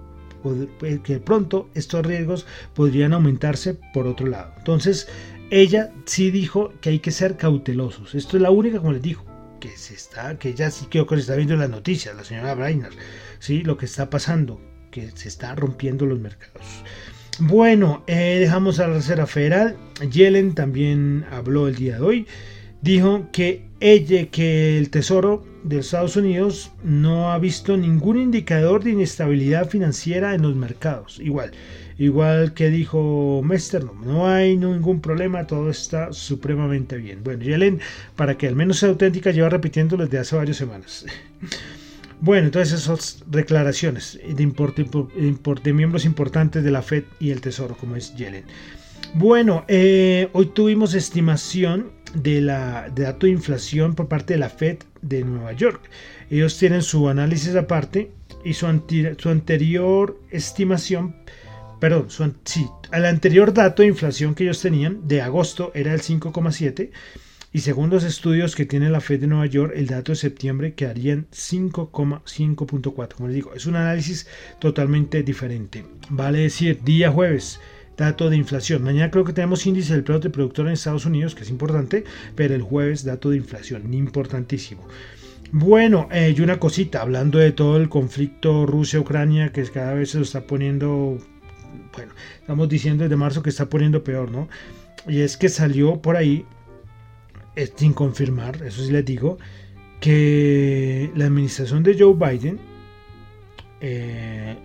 que 0.81 1.13
de 1.13 1.19
pronto 1.19 1.69
estos 1.73 2.05
riesgos 2.05 2.45
podrían 2.75 3.13
aumentarse 3.13 3.73
por 3.93 4.05
otro 4.05 4.27
lado. 4.27 4.53
Entonces, 4.60 5.08
ella 5.49 5.91
sí 6.05 6.29
dijo 6.29 6.71
que 6.81 6.89
hay 6.89 6.99
que 6.99 7.12
ser 7.12 7.38
cautelosos. 7.38 8.13
Esto 8.13 8.38
es 8.38 8.43
la 8.43 8.51
única, 8.51 8.77
como 8.77 8.93
les 8.93 9.01
dijo, 9.01 9.25
que 9.60 9.69
se 9.69 9.93
está, 9.93 10.38
que 10.38 10.49
ella 10.49 10.69
sí 10.69 10.86
creo 10.89 11.08
que 11.08 11.15
se 11.15 11.21
está 11.21 11.36
viendo 11.36 11.55
en 11.55 11.62
las 11.62 11.69
noticias, 11.69 12.15
la 12.15 12.23
señora 12.23 12.53
Brainer, 12.53 12.91
sí, 13.39 13.63
lo 13.63 13.77
que 13.77 13.86
está 13.86 14.10
pasando, 14.10 14.62
que 14.95 15.12
se 15.13 15.27
está 15.27 15.53
rompiendo 15.55 16.05
los 16.05 16.21
mercados. 16.21 16.63
Bueno, 17.39 18.01
eh, 18.08 18.38
dejamos 18.39 18.79
a 18.79 18.88
la 18.88 18.93
Reserva 18.93 19.27
Federal. 19.27 19.75
Yellen 20.10 20.55
también 20.55 21.25
habló 21.31 21.67
el 21.67 21.75
día 21.75 21.95
de 21.95 22.01
hoy. 22.01 22.27
Dijo 22.81 23.27
que 23.34 23.65
ella, 23.81 24.27
que 24.27 24.77
el 24.77 24.89
Tesoro 24.89 25.43
de 25.63 25.79
Estados 25.79 26.15
Unidos 26.15 26.71
no 26.81 27.34
ha 27.34 27.39
visto 27.39 27.75
ningún 27.75 28.21
indicador 28.21 28.86
de 28.86 28.91
inestabilidad 28.91 29.67
financiera 29.67 30.34
en 30.34 30.43
los 30.43 30.55
mercados. 30.55 31.19
Igual, 31.19 31.51
igual 31.97 32.53
que 32.53 32.69
dijo 32.69 33.41
Mester, 33.43 33.84
no, 33.84 33.93
no 33.95 34.27
hay 34.29 34.55
ningún 34.55 35.01
problema, 35.01 35.45
todo 35.45 35.69
está 35.69 36.13
supremamente 36.13 36.95
bien. 36.95 37.21
Bueno, 37.21 37.43
Yellen, 37.43 37.81
para 38.15 38.38
que 38.38 38.47
al 38.47 38.55
menos 38.55 38.79
sea 38.79 38.89
auténtica, 38.89 39.31
lleva 39.31 39.49
repitiéndolo 39.49 40.05
desde 40.05 40.19
hace 40.19 40.38
varias 40.38 40.55
semanas. 40.55 41.05
Bueno, 42.21 42.47
entonces 42.47 42.82
esas 42.82 43.23
declaraciones 43.28 44.19
de, 44.23 45.73
miembros 45.73 46.06
importantes 46.06 46.63
de 46.63 46.71
la 46.71 46.82
Fed 46.82 47.04
y 47.19 47.32
el 47.32 47.41
Tesoro, 47.41 47.75
como 47.78 47.95
es 47.95 48.15
Yellen. 48.15 48.45
Bueno, 49.13 49.65
eh, 49.67 50.30
hoy 50.34 50.47
tuvimos 50.47 50.93
estimación 50.93 51.91
de 52.13 52.41
la 52.41 52.89
de 52.89 53.04
dato 53.04 53.25
de 53.25 53.34
inflación 53.34 53.93
por 53.93 54.08
parte 54.08 54.34
de 54.34 54.39
la 54.39 54.49
Fed 54.49 54.80
de 55.01 55.23
Nueva 55.23 55.54
York. 55.54 55.89
Ellos 56.30 56.58
tienen 56.58 56.82
su 56.82 57.08
análisis 57.10 57.56
aparte 57.56 58.12
y 58.43 58.54
su, 58.54 58.65
su 59.17 59.30
anterior 59.30 60.19
estimación, 60.32 61.15
perdón, 61.80 62.10
su, 62.10 62.34
sí, 62.45 62.67
el 62.91 63.06
anterior 63.06 63.54
dato 63.54 63.82
de 63.82 63.89
inflación 63.89 64.36
que 64.36 64.45
ellos 64.45 64.62
tenían 64.62 65.08
de 65.08 65.21
agosto 65.21 65.71
era 65.75 65.93
el 65.93 66.01
5,7 66.01 66.91
y 67.55 67.61
según 67.61 67.89
los 67.89 68.03
estudios 68.03 68.53
que 68.53 68.65
tiene 68.65 68.89
la 68.89 68.99
Fed 68.99 69.21
de 69.21 69.27
Nueva 69.27 69.45
York, 69.45 69.71
el 69.77 69.87
dato 69.87 70.11
de 70.11 70.17
septiembre 70.17 70.73
quedaría 70.73 71.13
en 71.13 71.29
5,5.4. 71.29 73.13
Como 73.15 73.29
les 73.29 73.35
digo, 73.35 73.53
es 73.53 73.65
un 73.65 73.77
análisis 73.77 74.27
totalmente 74.59 75.23
diferente. 75.23 75.85
Vale 76.09 76.39
decir, 76.39 76.81
día 76.83 77.09
jueves, 77.09 77.61
dato 77.95 78.29
de 78.29 78.35
inflación. 78.35 78.83
Mañana 78.83 79.09
creo 79.09 79.23
que 79.23 79.31
tenemos 79.31 79.65
índice 79.65 79.93
del 79.93 80.03
producto 80.03 80.33
productor 80.33 80.67
en 80.67 80.73
Estados 80.73 81.05
Unidos, 81.05 81.33
que 81.33 81.43
es 81.43 81.49
importante, 81.49 82.03
pero 82.35 82.55
el 82.55 82.61
jueves 82.61 83.05
dato 83.05 83.29
de 83.29 83.37
inflación, 83.37 83.93
importantísimo. 83.93 84.85
Bueno, 85.53 86.09
eh, 86.11 86.35
y 86.37 86.41
una 86.41 86.59
cosita, 86.59 87.03
hablando 87.03 87.39
de 87.39 87.53
todo 87.53 87.77
el 87.77 87.87
conflicto 87.87 88.65
Rusia-Ucrania, 88.65 89.53
que 89.53 89.63
cada 89.63 89.93
vez 89.93 90.09
se 90.09 90.17
lo 90.17 90.25
está 90.25 90.45
poniendo, 90.45 91.19
bueno, 91.95 92.11
estamos 92.41 92.67
diciendo 92.67 93.05
desde 93.05 93.15
marzo 93.15 93.41
que 93.41 93.49
está 93.49 93.69
poniendo 93.69 94.03
peor, 94.03 94.29
¿no? 94.29 94.49
Y 95.07 95.21
es 95.21 95.37
que 95.37 95.47
salió 95.47 96.01
por 96.01 96.17
ahí 96.17 96.45
sin 97.75 97.93
confirmar, 97.93 98.61
eso 98.63 98.83
sí 98.83 98.91
les 98.91 99.05
digo, 99.05 99.37
que 99.99 101.11
la 101.15 101.25
administración 101.25 101.83
de 101.83 101.97
Joe 101.97 102.13
Biden 102.13 102.59
eh, 103.81 104.57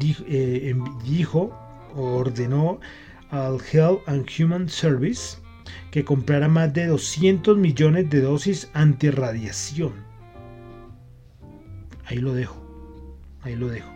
eh, 0.00 0.74
dijo, 1.04 1.56
o 1.94 2.02
ordenó 2.16 2.80
al 3.30 3.58
Health 3.72 4.00
and 4.06 4.26
Human 4.38 4.68
Service 4.68 5.38
que 5.90 6.04
comprara 6.04 6.48
más 6.48 6.72
de 6.72 6.86
200 6.86 7.56
millones 7.56 8.10
de 8.10 8.20
dosis 8.20 8.70
antirradiación. 8.74 9.92
Ahí 12.06 12.18
lo 12.18 12.32
dejo, 12.34 12.60
ahí 13.42 13.56
lo 13.56 13.68
dejo. 13.68 13.90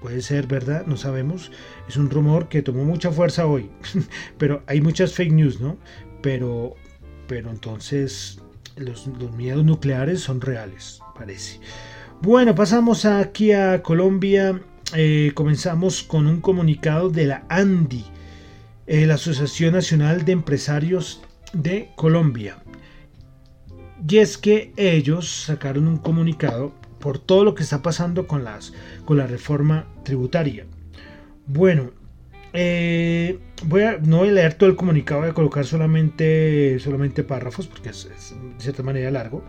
Puede 0.00 0.20
ser 0.22 0.46
verdad, 0.46 0.86
no 0.86 0.96
sabemos. 0.96 1.50
Es 1.88 1.96
un 1.96 2.10
rumor 2.10 2.48
que 2.48 2.62
tomó 2.62 2.84
mucha 2.84 3.10
fuerza 3.10 3.46
hoy, 3.46 3.70
pero 4.38 4.62
hay 4.66 4.80
muchas 4.80 5.14
fake 5.14 5.32
news, 5.32 5.60
¿no? 5.60 5.76
Pero 6.22 6.74
pero 7.26 7.50
entonces 7.50 8.40
los, 8.76 9.06
miedos 9.36 9.64
nucleares 9.64 10.20
son 10.20 10.40
reales, 10.40 11.00
parece. 11.14 11.60
Bueno, 12.22 12.54
pasamos 12.54 13.04
aquí 13.04 13.52
a 13.52 13.82
Colombia. 13.82 14.60
Eh, 14.94 15.32
comenzamos 15.34 16.02
con 16.02 16.26
un 16.26 16.40
comunicado 16.40 17.10
de 17.10 17.26
la 17.26 17.44
ANDI, 17.48 18.04
eh, 18.86 19.06
la 19.06 19.14
Asociación 19.14 19.74
Nacional 19.74 20.24
de 20.24 20.32
Empresarios 20.32 21.22
de 21.52 21.90
Colombia. 21.96 22.58
Y 24.08 24.18
es 24.18 24.38
que 24.38 24.72
ellos 24.76 25.28
sacaron 25.46 25.88
un 25.88 25.98
comunicado 25.98 26.72
por 27.00 27.18
todo 27.18 27.44
lo 27.44 27.54
que 27.54 27.62
está 27.62 27.82
pasando 27.82 28.26
con, 28.26 28.44
las, 28.44 28.72
con 29.04 29.16
la 29.16 29.26
reforma 29.26 29.86
tributaria. 30.04 30.66
Bueno, 31.46 31.90
eh, 32.56 33.38
voy 33.66 33.82
a, 33.82 33.98
no 33.98 34.18
voy 34.18 34.28
a 34.30 34.32
leer 34.32 34.54
todo 34.54 34.68
el 34.68 34.76
comunicado, 34.76 35.20
voy 35.20 35.30
a 35.30 35.34
colocar 35.34 35.64
solamente, 35.64 36.78
solamente 36.80 37.22
párrafos 37.22 37.66
porque 37.66 37.90
es, 37.90 38.08
de 38.08 38.62
cierta 38.62 38.82
manera 38.82 39.10
largo. 39.10 39.44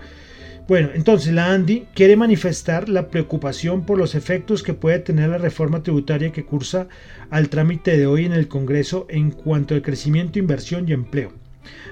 Bueno, 0.68 0.90
entonces 0.94 1.34
la 1.34 1.54
ANDI 1.54 1.88
quiere 1.96 2.18
manifestar 2.18 2.90
la 2.90 3.08
preocupación 3.08 3.86
por 3.86 3.98
los 3.98 4.16
efectos 4.16 4.64
que 4.64 4.74
puede 4.74 5.00
tener 5.00 5.30
la 5.30 5.38
reforma 5.38 5.82
tributaria 5.82 6.34
que 6.34 6.44
cursa 6.44 6.90
al 7.30 7.48
trámite 7.48 7.98
de 7.98 8.06
hoy 8.06 8.26
en 8.26 8.34
el 8.34 8.50
Congreso 8.50 9.06
en 9.10 9.32
cuanto 9.32 9.76
al 9.76 9.82
crecimiento, 9.82 10.40
inversión 10.40 10.88
y 10.88 10.92
empleo. 10.92 11.32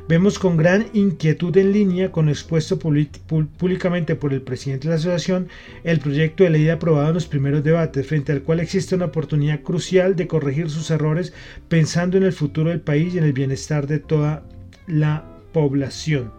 Vemos 0.08 0.38
con 0.38 0.58
gran 0.58 0.88
inquietud 0.94 1.56
en 1.58 1.72
línea 1.72 2.12
con 2.12 2.30
expuesto 2.30 2.78
públicamente 2.78 4.16
por 4.16 4.34
el 4.34 4.42
presidente 4.42 4.88
de 4.88 4.94
la 4.94 5.00
asociación 5.00 5.48
el 5.84 6.00
proyecto 6.00 6.44
de 6.44 6.52
ley 6.52 6.70
aprobado 6.70 7.10
en 7.10 7.16
los 7.16 7.28
primeros 7.28 7.64
debates, 7.64 8.06
frente 8.06 8.32
al 8.32 8.44
cual 8.44 8.60
existe 8.60 8.96
una 8.96 9.06
oportunidad 9.06 9.62
crucial 9.62 10.16
de 10.16 10.28
corregir 10.28 10.70
sus 10.70 10.92
errores 10.92 11.34
pensando 11.68 12.18
en 12.18 12.24
el 12.24 12.34
futuro 12.34 12.70
del 12.70 12.82
país 12.82 13.16
y 13.16 13.18
en 13.18 13.24
el 13.24 13.34
bienestar 13.34 13.88
de 13.88 14.00
toda 14.00 14.44
la 14.88 15.26
población. 15.54 16.32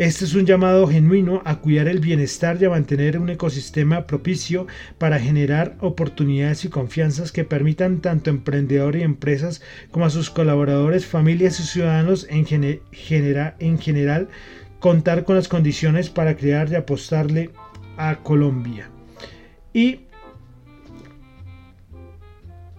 Este 0.00 0.24
es 0.24 0.34
un 0.34 0.46
llamado 0.46 0.86
genuino 0.88 1.42
a 1.44 1.56
cuidar 1.56 1.86
el 1.86 2.00
bienestar 2.00 2.56
y 2.58 2.64
a 2.64 2.70
mantener 2.70 3.18
un 3.18 3.28
ecosistema 3.28 4.06
propicio 4.06 4.66
para 4.96 5.20
generar 5.20 5.76
oportunidades 5.80 6.64
y 6.64 6.70
confianzas 6.70 7.32
que 7.32 7.44
permitan 7.44 8.00
tanto 8.00 8.30
a 8.30 8.32
emprendedores 8.32 9.02
y 9.02 9.04
empresas 9.04 9.60
como 9.90 10.06
a 10.06 10.10
sus 10.10 10.30
colaboradores, 10.30 11.04
familias 11.04 11.60
y 11.60 11.64
ciudadanos 11.64 12.26
en, 12.30 12.46
en 12.48 13.78
general 13.78 14.28
contar 14.78 15.24
con 15.24 15.36
las 15.36 15.48
condiciones 15.48 16.08
para 16.08 16.34
crear 16.34 16.72
y 16.72 16.76
apostarle 16.76 17.50
a 17.98 18.20
Colombia. 18.22 18.88
Y 19.74 20.06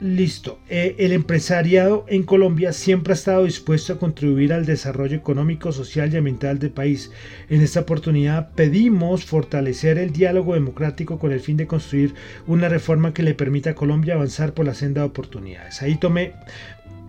Listo. 0.01 0.57
Eh, 0.67 0.95
el 0.97 1.11
empresariado 1.11 2.05
en 2.07 2.23
Colombia 2.23 2.73
siempre 2.73 3.13
ha 3.13 3.15
estado 3.15 3.45
dispuesto 3.45 3.93
a 3.93 3.99
contribuir 3.99 4.51
al 4.51 4.65
desarrollo 4.65 5.15
económico, 5.15 5.71
social 5.71 6.11
y 6.11 6.17
ambiental 6.17 6.57
del 6.57 6.71
país. 6.71 7.11
En 7.49 7.61
esta 7.61 7.81
oportunidad 7.81 8.51
pedimos 8.55 9.25
fortalecer 9.25 9.99
el 9.99 10.11
diálogo 10.11 10.55
democrático 10.55 11.19
con 11.19 11.31
el 11.31 11.39
fin 11.39 11.55
de 11.55 11.67
construir 11.67 12.15
una 12.47 12.67
reforma 12.67 13.13
que 13.13 13.21
le 13.21 13.35
permita 13.35 13.69
a 13.69 13.75
Colombia 13.75 14.15
avanzar 14.15 14.55
por 14.55 14.65
la 14.65 14.73
senda 14.73 15.01
de 15.01 15.07
oportunidades. 15.07 15.83
Ahí 15.83 15.93
tomé 15.99 16.33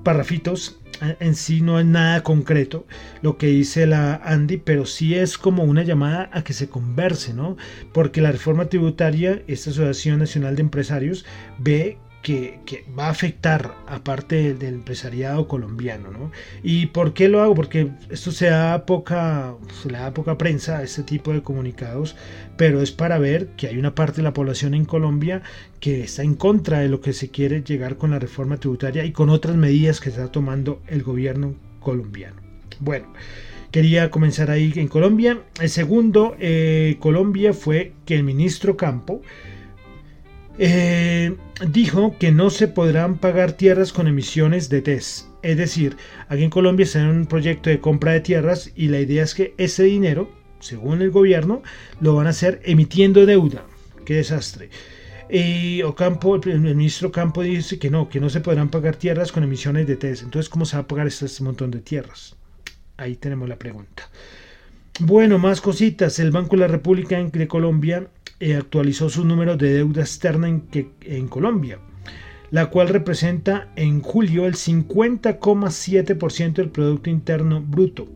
parrafitos. 0.04 0.78
En 1.18 1.34
sí 1.34 1.62
no 1.62 1.80
es 1.80 1.86
nada 1.86 2.22
concreto 2.22 2.86
lo 3.22 3.38
que 3.38 3.46
dice 3.46 3.86
la 3.86 4.16
Andy, 4.16 4.58
pero 4.58 4.84
sí 4.84 5.14
es 5.14 5.38
como 5.38 5.64
una 5.64 5.82
llamada 5.82 6.28
a 6.30 6.44
que 6.44 6.52
se 6.52 6.68
converse, 6.68 7.32
¿no? 7.32 7.56
Porque 7.94 8.20
la 8.20 8.32
reforma 8.32 8.66
tributaria, 8.66 9.42
esta 9.46 9.70
Asociación 9.70 10.18
Nacional 10.18 10.56
de 10.56 10.62
Empresarios, 10.62 11.24
ve 11.58 11.96
que, 12.22 12.84
va 12.98 13.06
a 13.06 13.10
afectar 13.10 13.74
aparte 13.86 14.54
del 14.54 14.74
empresariado 14.74 15.48
colombiano. 15.48 16.10
¿no? 16.10 16.30
¿Y 16.62 16.86
por 16.86 17.12
qué 17.12 17.28
lo 17.28 17.42
hago? 17.42 17.54
Porque 17.54 17.88
esto 18.10 18.30
se 18.32 18.46
da 18.46 18.86
poca, 18.86 19.54
se 19.82 19.90
le 19.90 19.98
da 19.98 20.14
poca 20.14 20.38
prensa 20.38 20.78
a 20.78 20.82
este 20.82 21.02
tipo 21.02 21.32
de 21.32 21.42
comunicados, 21.42 22.16
pero 22.56 22.80
es 22.80 22.92
para 22.92 23.18
ver 23.18 23.48
que 23.56 23.66
hay 23.66 23.76
una 23.76 23.94
parte 23.94 24.16
de 24.16 24.22
la 24.22 24.32
población 24.32 24.74
en 24.74 24.84
Colombia 24.84 25.42
que 25.80 26.02
está 26.04 26.22
en 26.22 26.34
contra 26.34 26.78
de 26.80 26.88
lo 26.88 27.00
que 27.00 27.12
se 27.12 27.30
quiere 27.30 27.62
llegar 27.62 27.96
con 27.96 28.12
la 28.12 28.18
reforma 28.18 28.56
tributaria 28.56 29.04
y 29.04 29.12
con 29.12 29.28
otras 29.28 29.56
medidas 29.56 30.00
que 30.00 30.10
está 30.10 30.30
tomando 30.30 30.80
el 30.86 31.02
gobierno 31.02 31.54
colombiano. 31.80 32.40
Bueno. 32.80 33.12
Quería 33.72 34.10
comenzar 34.10 34.50
ahí 34.50 34.70
en 34.76 34.86
Colombia. 34.86 35.40
El 35.58 35.70
segundo, 35.70 36.36
eh, 36.38 36.98
Colombia, 37.00 37.54
fue 37.54 37.94
que 38.04 38.14
el 38.14 38.22
ministro 38.22 38.76
Campo 38.76 39.22
eh, 40.58 41.36
dijo 41.68 42.16
que 42.18 42.32
no 42.32 42.50
se 42.50 42.68
podrán 42.68 43.18
pagar 43.18 43.52
tierras 43.52 43.92
con 43.92 44.06
emisiones 44.06 44.68
de 44.68 44.82
TES. 44.82 45.28
Es 45.42 45.56
decir, 45.56 45.96
aquí 46.28 46.44
en 46.44 46.50
Colombia 46.50 46.84
está 46.84 47.00
en 47.00 47.08
un 47.08 47.26
proyecto 47.26 47.70
de 47.70 47.80
compra 47.80 48.12
de 48.12 48.20
tierras 48.20 48.70
y 48.76 48.88
la 48.88 49.00
idea 49.00 49.24
es 49.24 49.34
que 49.34 49.54
ese 49.58 49.84
dinero, 49.84 50.30
según 50.60 51.02
el 51.02 51.10
gobierno, 51.10 51.62
lo 52.00 52.14
van 52.14 52.26
a 52.26 52.30
hacer 52.30 52.60
emitiendo 52.64 53.26
deuda. 53.26 53.64
Qué 54.04 54.14
desastre. 54.14 54.70
Ocampo, 55.84 56.36
el, 56.36 56.60
ministro 56.60 57.10
Campo 57.10 57.42
dice 57.42 57.78
que 57.78 57.88
no, 57.88 58.08
que 58.10 58.20
no 58.20 58.28
se 58.28 58.40
podrán 58.40 58.68
pagar 58.68 58.96
tierras 58.96 59.32
con 59.32 59.42
emisiones 59.42 59.86
de 59.86 59.96
TES. 59.96 60.22
Entonces, 60.22 60.50
¿cómo 60.50 60.66
se 60.66 60.76
va 60.76 60.82
a 60.82 60.86
pagar 60.86 61.06
este 61.06 61.42
montón 61.42 61.70
de 61.70 61.80
tierras? 61.80 62.36
Ahí 62.98 63.16
tenemos 63.16 63.48
la 63.48 63.56
pregunta. 63.56 64.10
Bueno, 65.00 65.38
más 65.38 65.62
cositas. 65.62 66.18
El 66.18 66.30
Banco 66.30 66.56
de 66.56 66.60
la 66.60 66.68
República 66.68 67.20
de 67.22 67.48
Colombia 67.48 68.06
eh, 68.42 68.56
actualizó 68.56 69.08
su 69.08 69.24
número 69.24 69.56
de 69.56 69.72
deuda 69.72 70.00
externa 70.00 70.48
en, 70.48 70.64
en 71.02 71.28
Colombia, 71.28 71.78
la 72.50 72.70
cual 72.70 72.88
representa 72.88 73.70
en 73.76 74.00
julio 74.00 74.46
el 74.46 74.54
50,7% 74.54 76.54
del 76.54 76.70
Producto 76.70 77.08
Interno 77.08 77.62
Bruto. 77.62 78.08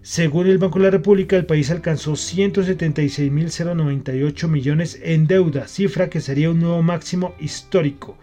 Según 0.00 0.46
el 0.46 0.58
Banco 0.58 0.78
de 0.78 0.84
la 0.84 0.92
República, 0.92 1.34
el 1.34 1.44
país 1.44 1.72
alcanzó 1.72 2.12
176.098 2.12 4.46
millones 4.46 5.00
en 5.02 5.26
deuda, 5.26 5.66
cifra 5.66 6.08
que 6.08 6.20
sería 6.20 6.52
un 6.52 6.60
nuevo 6.60 6.84
máximo 6.84 7.34
histórico. 7.40 8.16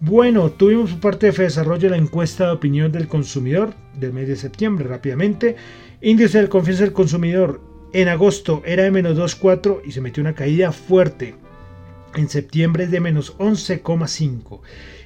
Bueno, 0.00 0.50
tuvimos 0.50 0.92
por 0.92 1.00
parte 1.00 1.30
de 1.30 1.44
Desarrollo 1.44 1.90
la 1.90 1.98
encuesta 1.98 2.46
de 2.46 2.52
opinión 2.52 2.90
del 2.92 3.08
consumidor 3.08 3.74
del 3.94 4.14
mes 4.14 4.26
de 4.26 4.36
septiembre 4.36 4.88
rápidamente. 4.88 5.56
Índice 6.00 6.40
de 6.40 6.48
confianza 6.48 6.84
del 6.84 6.94
consumidor 6.94 7.60
en 7.92 8.08
agosto 8.08 8.62
era 8.64 8.84
de 8.84 8.90
menos 8.90 9.18
2,4 9.18 9.82
y 9.84 9.92
se 9.92 10.00
metió 10.00 10.22
una 10.22 10.34
caída 10.34 10.72
fuerte. 10.72 11.34
En 12.14 12.30
septiembre 12.30 12.84
es 12.84 12.90
de 12.90 13.00
menos 13.00 13.36
11,5. 13.36 14.60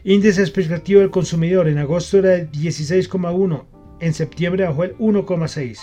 Índice 0.04 0.40
expectativo 0.40 1.00
del 1.00 1.10
consumidor 1.10 1.68
en 1.68 1.78
agosto 1.78 2.18
era 2.18 2.30
de 2.30 2.48
16,1 2.48 3.71
en 4.02 4.14
septiembre 4.14 4.64
bajó 4.64 4.84
el 4.84 4.98
1,6. 4.98 5.78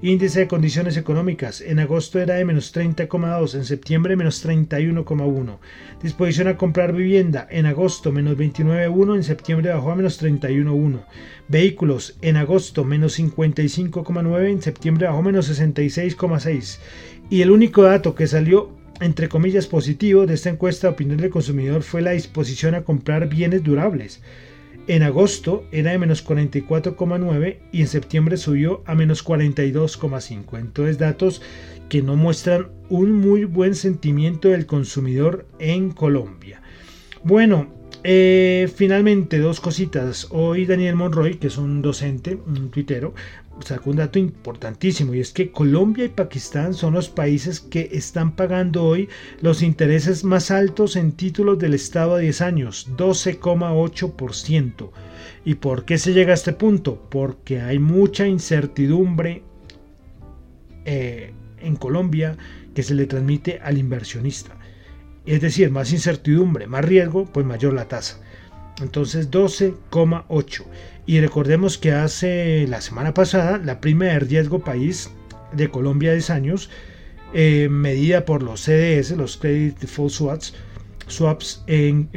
Índice 0.00 0.40
de 0.40 0.48
condiciones 0.48 0.96
económicas 0.96 1.60
en 1.60 1.80
agosto 1.80 2.20
era 2.20 2.36
de 2.36 2.44
menos 2.44 2.74
30,2, 2.74 3.54
en 3.56 3.64
septiembre 3.64 4.16
menos 4.16 4.46
31,1. 4.46 5.58
Disposición 6.02 6.48
a 6.48 6.56
comprar 6.56 6.92
vivienda 6.92 7.46
en 7.50 7.66
agosto 7.66 8.12
menos 8.12 8.36
29,1, 8.36 9.16
en 9.16 9.24
septiembre 9.24 9.72
bajó 9.72 9.90
a 9.90 9.96
menos 9.96 10.22
31,1. 10.22 11.04
Vehículos 11.48 12.16
en 12.22 12.36
agosto 12.36 12.84
menos 12.84 13.18
55,9, 13.18 14.50
en 14.50 14.62
septiembre 14.62 15.08
bajó 15.08 15.22
menos 15.22 15.50
66,6. 15.50 16.78
Y 17.28 17.42
el 17.42 17.50
único 17.50 17.82
dato 17.82 18.14
que 18.14 18.28
salió 18.28 18.70
entre 19.00 19.28
comillas 19.28 19.66
positivo 19.66 20.26
de 20.26 20.34
esta 20.34 20.50
encuesta 20.50 20.86
de 20.86 20.92
opinión 20.92 21.18
del 21.18 21.30
consumidor 21.30 21.82
fue 21.82 22.02
la 22.02 22.12
disposición 22.12 22.76
a 22.76 22.84
comprar 22.84 23.28
bienes 23.28 23.64
durables. 23.64 24.20
En 24.86 25.02
agosto 25.02 25.64
era 25.72 25.92
de 25.92 25.98
menos 25.98 26.26
44,9 26.26 27.58
y 27.72 27.80
en 27.80 27.86
septiembre 27.88 28.36
subió 28.36 28.82
a 28.84 28.94
menos 28.94 29.24
42,5. 29.24 30.58
Entonces 30.58 30.98
datos 30.98 31.40
que 31.88 32.02
no 32.02 32.16
muestran 32.16 32.68
un 32.90 33.12
muy 33.12 33.44
buen 33.44 33.74
sentimiento 33.74 34.48
del 34.48 34.66
consumidor 34.66 35.46
en 35.58 35.90
Colombia. 35.90 36.60
Bueno, 37.22 37.68
eh, 38.02 38.70
finalmente 38.74 39.38
dos 39.38 39.60
cositas. 39.60 40.28
Hoy 40.30 40.66
Daniel 40.66 40.96
Monroy, 40.96 41.36
que 41.36 41.46
es 41.46 41.56
un 41.56 41.80
docente, 41.80 42.38
un 42.46 42.70
tuitero, 42.70 43.14
sacó 43.60 43.90
un 43.90 43.96
dato 43.96 44.18
importantísimo 44.18 45.14
y 45.14 45.20
es 45.20 45.32
que 45.32 45.50
Colombia 45.50 46.04
y 46.04 46.08
Pakistán 46.08 46.74
son 46.74 46.94
los 46.94 47.08
países 47.08 47.60
que 47.60 47.90
están 47.92 48.34
pagando 48.36 48.84
hoy 48.84 49.08
los 49.40 49.62
intereses 49.62 50.24
más 50.24 50.50
altos 50.50 50.96
en 50.96 51.12
títulos 51.12 51.58
del 51.58 51.74
Estado 51.74 52.14
a 52.14 52.18
10 52.18 52.40
años, 52.40 52.88
12,8%. 52.96 54.90
¿Y 55.44 55.54
por 55.56 55.84
qué 55.84 55.98
se 55.98 56.12
llega 56.12 56.32
a 56.32 56.34
este 56.34 56.52
punto? 56.52 57.06
Porque 57.10 57.60
hay 57.60 57.78
mucha 57.78 58.26
incertidumbre 58.26 59.42
eh, 60.84 61.32
en 61.60 61.76
Colombia 61.76 62.36
que 62.74 62.82
se 62.82 62.94
le 62.94 63.06
transmite 63.06 63.60
al 63.62 63.78
inversionista. 63.78 64.56
Es 65.26 65.40
decir, 65.40 65.70
más 65.70 65.92
incertidumbre, 65.92 66.66
más 66.66 66.84
riesgo, 66.84 67.24
pues 67.24 67.46
mayor 67.46 67.72
la 67.72 67.88
tasa. 67.88 68.20
Entonces 68.80 69.30
12,8. 69.30 70.64
Y 71.06 71.20
recordemos 71.20 71.76
que 71.76 71.92
hace 71.92 72.66
la 72.66 72.80
semana 72.80 73.12
pasada 73.12 73.58
la 73.58 73.80
prima 73.80 74.06
de 74.06 74.20
riesgo 74.20 74.60
país 74.60 75.10
de 75.52 75.68
Colombia 75.70 76.10
de 76.10 76.16
10 76.16 76.30
años, 76.30 76.70
eh, 77.34 77.68
medida 77.70 78.24
por 78.24 78.42
los 78.42 78.62
CDS, 78.62 79.16
los 79.16 79.36
Credit 79.36 79.78
Default 79.78 80.12
Swaps, 80.12 80.54
swaps 81.06 81.62
en, 81.66 82.08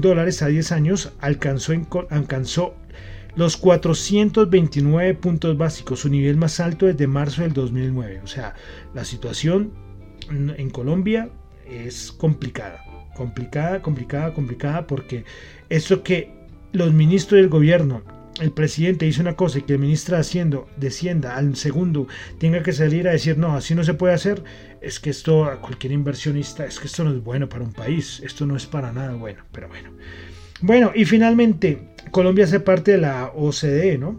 dólares 0.00 0.42
a 0.42 0.46
10 0.46 0.72
años, 0.72 1.12
alcanzó, 1.20 1.72
alcanzó 2.10 2.74
los 3.34 3.56
429 3.56 5.14
puntos 5.14 5.56
básicos, 5.56 6.00
su 6.00 6.08
nivel 6.08 6.36
más 6.36 6.60
alto 6.60 6.86
desde 6.86 7.06
marzo 7.06 7.42
del 7.42 7.54
2009. 7.54 8.20
O 8.22 8.26
sea, 8.26 8.54
la 8.94 9.04
situación 9.04 9.72
en 10.30 10.70
Colombia 10.70 11.28
es 11.68 12.12
complicada, 12.12 12.84
complicada, 13.16 13.82
complicada, 13.82 14.32
complicada, 14.32 14.86
porque 14.86 15.24
eso 15.68 16.02
que 16.02 16.41
los 16.72 16.92
ministros 16.92 17.40
del 17.40 17.48
gobierno 17.48 18.02
el 18.40 18.50
presidente 18.50 19.04
dice 19.04 19.20
una 19.20 19.36
cosa 19.36 19.58
y 19.58 19.62
que 19.62 19.74
el 19.74 19.78
ministro 19.78 20.16
de 20.16 20.22
Hacienda 20.22 20.60
descienda 20.76 21.36
al 21.36 21.54
segundo 21.56 22.08
tenga 22.38 22.62
que 22.62 22.72
salir 22.72 23.06
a 23.06 23.12
decir 23.12 23.36
no, 23.36 23.54
así 23.54 23.74
no 23.74 23.84
se 23.84 23.94
puede 23.94 24.14
hacer, 24.14 24.42
es 24.80 25.00
que 25.00 25.10
esto 25.10 25.44
a 25.44 25.60
cualquier 25.60 25.92
inversionista, 25.92 26.64
es 26.64 26.80
que 26.80 26.86
esto 26.86 27.04
no 27.04 27.12
es 27.12 27.22
bueno 27.22 27.48
para 27.48 27.64
un 27.64 27.72
país, 27.72 28.20
esto 28.24 28.46
no 28.46 28.56
es 28.56 28.66
para 28.66 28.92
nada 28.92 29.14
bueno, 29.14 29.44
pero 29.52 29.68
bueno. 29.68 29.90
Bueno, 30.60 30.92
y 30.94 31.04
finalmente, 31.04 31.88
Colombia 32.10 32.44
hace 32.44 32.60
parte 32.60 32.92
de 32.92 32.98
la 32.98 33.32
OCDE, 33.34 33.98
¿no? 33.98 34.18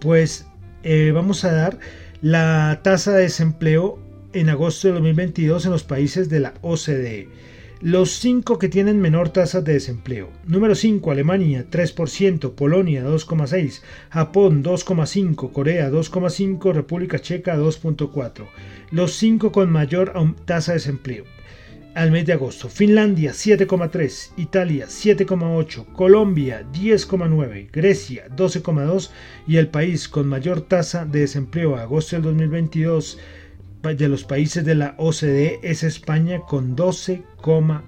Pues 0.00 0.46
eh, 0.82 1.10
vamos 1.12 1.44
a 1.44 1.52
dar 1.52 1.78
la 2.20 2.80
tasa 2.82 3.12
de 3.12 3.22
desempleo 3.22 3.98
en 4.32 4.48
agosto 4.48 4.88
de 4.88 4.94
2022 4.94 5.64
en 5.64 5.72
los 5.72 5.84
países 5.84 6.28
de 6.28 6.40
la 6.40 6.54
OCDE. 6.62 7.28
Los 7.84 8.12
cinco 8.12 8.58
que 8.58 8.70
tienen 8.70 8.98
menor 8.98 9.28
tasa 9.28 9.60
de 9.60 9.74
desempleo. 9.74 10.30
Número 10.46 10.74
5, 10.74 11.10
Alemania 11.10 11.66
3%, 11.70 12.54
Polonia 12.54 13.04
2,6%, 13.04 13.82
Japón 14.08 14.64
2,5%, 14.64 15.52
Corea 15.52 15.90
2,5%, 15.90 16.72
República 16.72 17.18
Checa 17.18 17.58
2,4%. 17.58 18.46
Los 18.90 19.12
cinco 19.12 19.52
con 19.52 19.70
mayor 19.70 20.14
tasa 20.46 20.72
de 20.72 20.78
desempleo. 20.78 21.24
Al 21.94 22.10
mes 22.10 22.24
de 22.24 22.32
agosto. 22.32 22.70
Finlandia 22.70 23.32
7,3, 23.32 24.30
Italia 24.38 24.86
7,8, 24.86 25.84
Colombia 25.92 26.66
10,9, 26.72 27.68
Grecia 27.70 28.28
12,2 28.34 29.10
y 29.46 29.58
el 29.58 29.68
país 29.68 30.08
con 30.08 30.26
mayor 30.26 30.62
tasa 30.62 31.04
de 31.04 31.20
desempleo 31.20 31.76
a 31.76 31.82
agosto 31.82 32.16
del 32.16 32.22
2022 32.22 33.18
de 33.92 34.08
los 34.08 34.24
países 34.24 34.64
de 34.64 34.74
la 34.74 34.94
OCDE 34.96 35.60
es 35.62 35.82
España 35.82 36.40
con 36.40 36.74
12,4. 36.74 37.82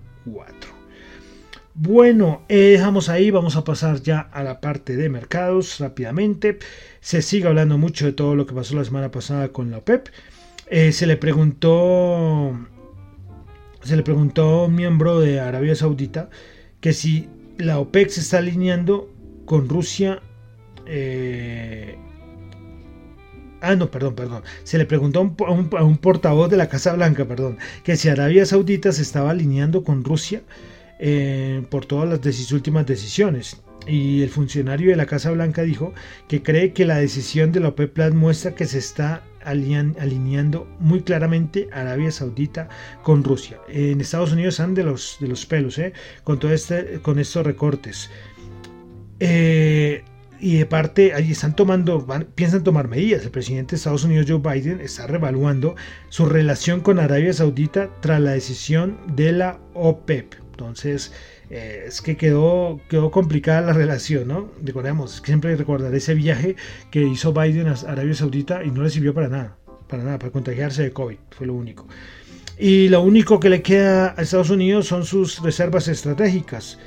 Bueno, 1.75 2.43
eh, 2.49 2.73
dejamos 2.73 3.09
ahí, 3.09 3.31
vamos 3.31 3.57
a 3.57 3.65
pasar 3.65 4.03
ya 4.03 4.21
a 4.21 4.43
la 4.43 4.61
parte 4.61 4.95
de 4.95 5.09
mercados 5.09 5.81
rápidamente. 5.81 6.59
Se 7.01 7.23
sigue 7.23 7.49
hablando 7.49 7.79
mucho 7.79 8.05
de 8.05 8.13
todo 8.13 8.35
lo 8.35 8.47
que 8.47 8.55
pasó 8.55 8.77
la 8.77 8.85
semana 8.85 9.11
pasada 9.11 9.49
con 9.49 9.71
la 9.71 9.79
OPEP. 9.79 10.09
Eh, 10.69 10.93
se 10.93 11.07
le 11.07 11.17
preguntó, 11.17 12.53
se 13.83 13.97
le 13.97 14.03
preguntó 14.03 14.43
a 14.43 14.67
un 14.67 14.75
miembro 14.75 15.19
de 15.21 15.41
Arabia 15.41 15.75
Saudita 15.75 16.29
que 16.81 16.93
si 16.93 17.29
la 17.57 17.79
OPEC 17.79 18.11
se 18.11 18.21
está 18.21 18.39
alineando 18.39 19.11
con 19.47 19.69
Rusia 19.69 20.21
eh, 20.87 21.97
Ah, 23.61 23.75
no, 23.75 23.91
perdón, 23.91 24.15
perdón. 24.15 24.43
Se 24.65 24.79
le 24.79 24.87
preguntó 24.87 25.21
a 25.21 25.83
un, 25.83 25.99
portavoz 25.99 26.51
de 26.51 26.57
la 26.57 26.69
Casa 26.69 26.93
Blanca, 26.93 27.25
perdón, 27.25 27.59
que 27.85 27.97
si 27.97 28.09
Arabia 28.09 28.45
Saudita 28.47 28.93
se 28.93 29.03
estaba 29.03 29.31
alineando 29.31 29.83
con 29.83 30.05
Rusia 30.05 30.43
eh, 30.99 31.63
por 31.71 31.87
todas 31.87 32.09
las 32.09 32.53
últimas 32.53 32.87
decisiones. 32.87 33.63
Y 33.87 34.23
el 34.23 34.31
funcionario 34.31 34.91
de 34.91 34.97
la 34.97 35.07
Casa 35.07 35.31
Blanca 35.31 35.63
dijo 35.63 35.95
que 36.29 36.43
cree 36.43 36.73
que 36.73 36.85
la 36.85 36.97
decisión 36.97 37.53
de 37.53 37.61
la 37.61 37.69
OPEP 37.69 37.93
Plus 37.93 38.15
muestra 38.15 38.55
que 38.55 38.67
se 38.67 38.79
está 38.79 39.23
alineando 39.45 40.67
muy 40.81 41.03
claramente 41.03 41.69
Arabia 41.73 42.11
Saudita 42.11 42.69
con 43.05 43.23
Rusia. 43.23 43.61
En 43.69 44.01
Estados 44.01 44.33
Unidos 44.33 44.55
están 44.55 44.75
de 44.75 44.83
los, 44.83 45.19
de 45.21 45.29
los 45.29 45.47
pelos, 45.47 45.79
eh, 45.79 45.93
con, 46.25 46.41
todo 46.41 46.53
este, 46.53 47.01
con 47.01 47.21
estos 47.21 47.47
recortes. 47.47 48.11
Eh, 49.21 50.03
y 50.41 50.59
de 50.59 50.67
parte, 50.67 51.15
ahí 51.15 51.33
están 51.33 51.57
tomando, 51.57 52.07
piensan 52.35 52.65
tomar 52.65 52.89
medidas. 52.89 53.25
El 53.25 53.31
presidente 53.31 53.73
de 53.73 53.77
Estados 53.77 54.05
Unidos, 54.05 54.27
Joe 54.29 54.39
Biden, 54.39 54.81
está 54.81 55.07
revaluando 55.07 55.77
su 56.09 56.27
relación 56.27 56.81
con 56.81 56.99
Arabia 56.99 57.33
Saudita 57.33 57.91
tras 58.01 58.21
la 58.21 58.33
decisión 58.33 58.99
de 59.15 59.33
la 59.33 59.61
OPEP. 59.75 60.35
Entonces, 60.51 61.13
eh, 61.51 61.85
es 61.87 62.01
que 62.01 62.17
quedó, 62.17 62.81
quedó 62.89 63.11
complicada 63.11 63.61
la 63.61 63.73
relación, 63.73 64.29
¿no? 64.29 64.51
Recordemos, 64.63 65.23
siempre 65.25 65.55
recordar 65.55 65.95
ese 65.95 66.15
viaje 66.15 66.57
que 66.91 67.03
hizo 67.03 67.33
Biden 67.33 67.69
a 67.69 67.75
Arabia 67.87 68.15
Saudita 68.15 68.65
y 68.65 68.71
no 68.71 68.83
le 68.83 68.91
sirvió 68.91 69.15
para 69.15 69.29
nada, 69.29 69.57
para 69.87 70.03
nada, 70.03 70.19
para 70.19 70.33
contagiarse 70.33 70.83
de 70.83 70.93
COVID, 70.93 71.19
fue 71.31 71.47
lo 71.47 71.55
único. 71.55 71.87
Y 72.59 72.89
lo 72.89 73.03
único 73.03 73.39
que 73.39 73.51
le 73.51 73.63
queda 73.63 74.15
a 74.17 74.23
Estados 74.23 74.51
Unidos 74.51 74.87
son 74.87 75.05
sus 75.05 75.43
reservas 75.43 75.89
estratégicas. 75.89 76.79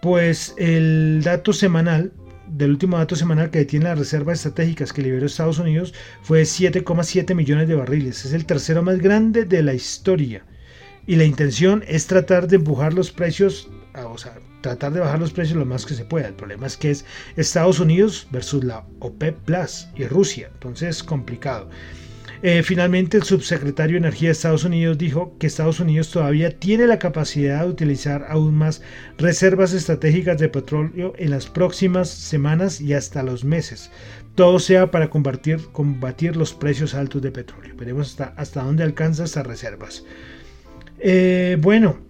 Pues 0.00 0.54
el 0.58 1.20
dato 1.22 1.52
semanal 1.52 2.12
del 2.56 2.70
último 2.70 2.98
dato 2.98 3.16
semanal 3.16 3.50
que 3.50 3.60
detiene 3.60 3.86
las 3.86 3.98
reservas 3.98 4.38
estratégicas 4.38 4.92
que 4.92 5.02
liberó 5.02 5.26
Estados 5.26 5.58
Unidos 5.58 5.94
fue 6.22 6.42
7,7 6.42 7.34
millones 7.34 7.68
de 7.68 7.74
barriles. 7.74 8.24
Es 8.24 8.32
el 8.32 8.44
tercero 8.44 8.82
más 8.82 8.98
grande 8.98 9.44
de 9.44 9.62
la 9.62 9.74
historia. 9.74 10.44
Y 11.06 11.16
la 11.16 11.24
intención 11.24 11.82
es 11.88 12.06
tratar 12.06 12.46
de 12.46 12.56
empujar 12.56 12.92
los 12.92 13.10
precios, 13.10 13.68
o 13.94 14.18
sea, 14.18 14.38
tratar 14.60 14.92
de 14.92 15.00
bajar 15.00 15.18
los 15.18 15.32
precios 15.32 15.58
lo 15.58 15.64
más 15.64 15.86
que 15.86 15.94
se 15.94 16.04
pueda. 16.04 16.28
El 16.28 16.34
problema 16.34 16.66
es 16.66 16.76
que 16.76 16.90
es 16.90 17.04
Estados 17.36 17.80
Unidos 17.80 18.28
versus 18.30 18.62
la 18.62 18.84
OPEP 19.00 19.36
Plus 19.44 19.88
y 19.96 20.04
Rusia. 20.04 20.50
Entonces 20.52 20.96
es 20.96 21.02
complicado. 21.02 21.68
Eh, 22.44 22.64
finalmente, 22.64 23.16
el 23.16 23.22
subsecretario 23.22 23.94
de 23.94 23.98
Energía 23.98 24.28
de 24.28 24.32
Estados 24.32 24.64
Unidos 24.64 24.98
dijo 24.98 25.36
que 25.38 25.46
Estados 25.46 25.78
Unidos 25.78 26.10
todavía 26.10 26.58
tiene 26.58 26.88
la 26.88 26.98
capacidad 26.98 27.60
de 27.60 27.70
utilizar 27.70 28.26
aún 28.28 28.56
más 28.56 28.82
reservas 29.16 29.72
estratégicas 29.72 30.38
de 30.38 30.48
petróleo 30.48 31.12
en 31.18 31.30
las 31.30 31.46
próximas 31.46 32.08
semanas 32.10 32.80
y 32.80 32.94
hasta 32.94 33.22
los 33.22 33.44
meses. 33.44 33.92
Todo 34.34 34.58
sea 34.58 34.90
para 34.90 35.08
combatir, 35.08 35.60
los 36.36 36.52
precios 36.52 36.94
altos 36.94 37.22
de 37.22 37.30
petróleo. 37.30 37.76
Veremos 37.76 38.20
hasta, 38.36 38.62
dónde 38.64 38.82
alcanzan 38.82 39.26
estas 39.26 39.46
reservas. 39.46 40.04
Eh, 40.98 41.56
bueno, 41.60 42.00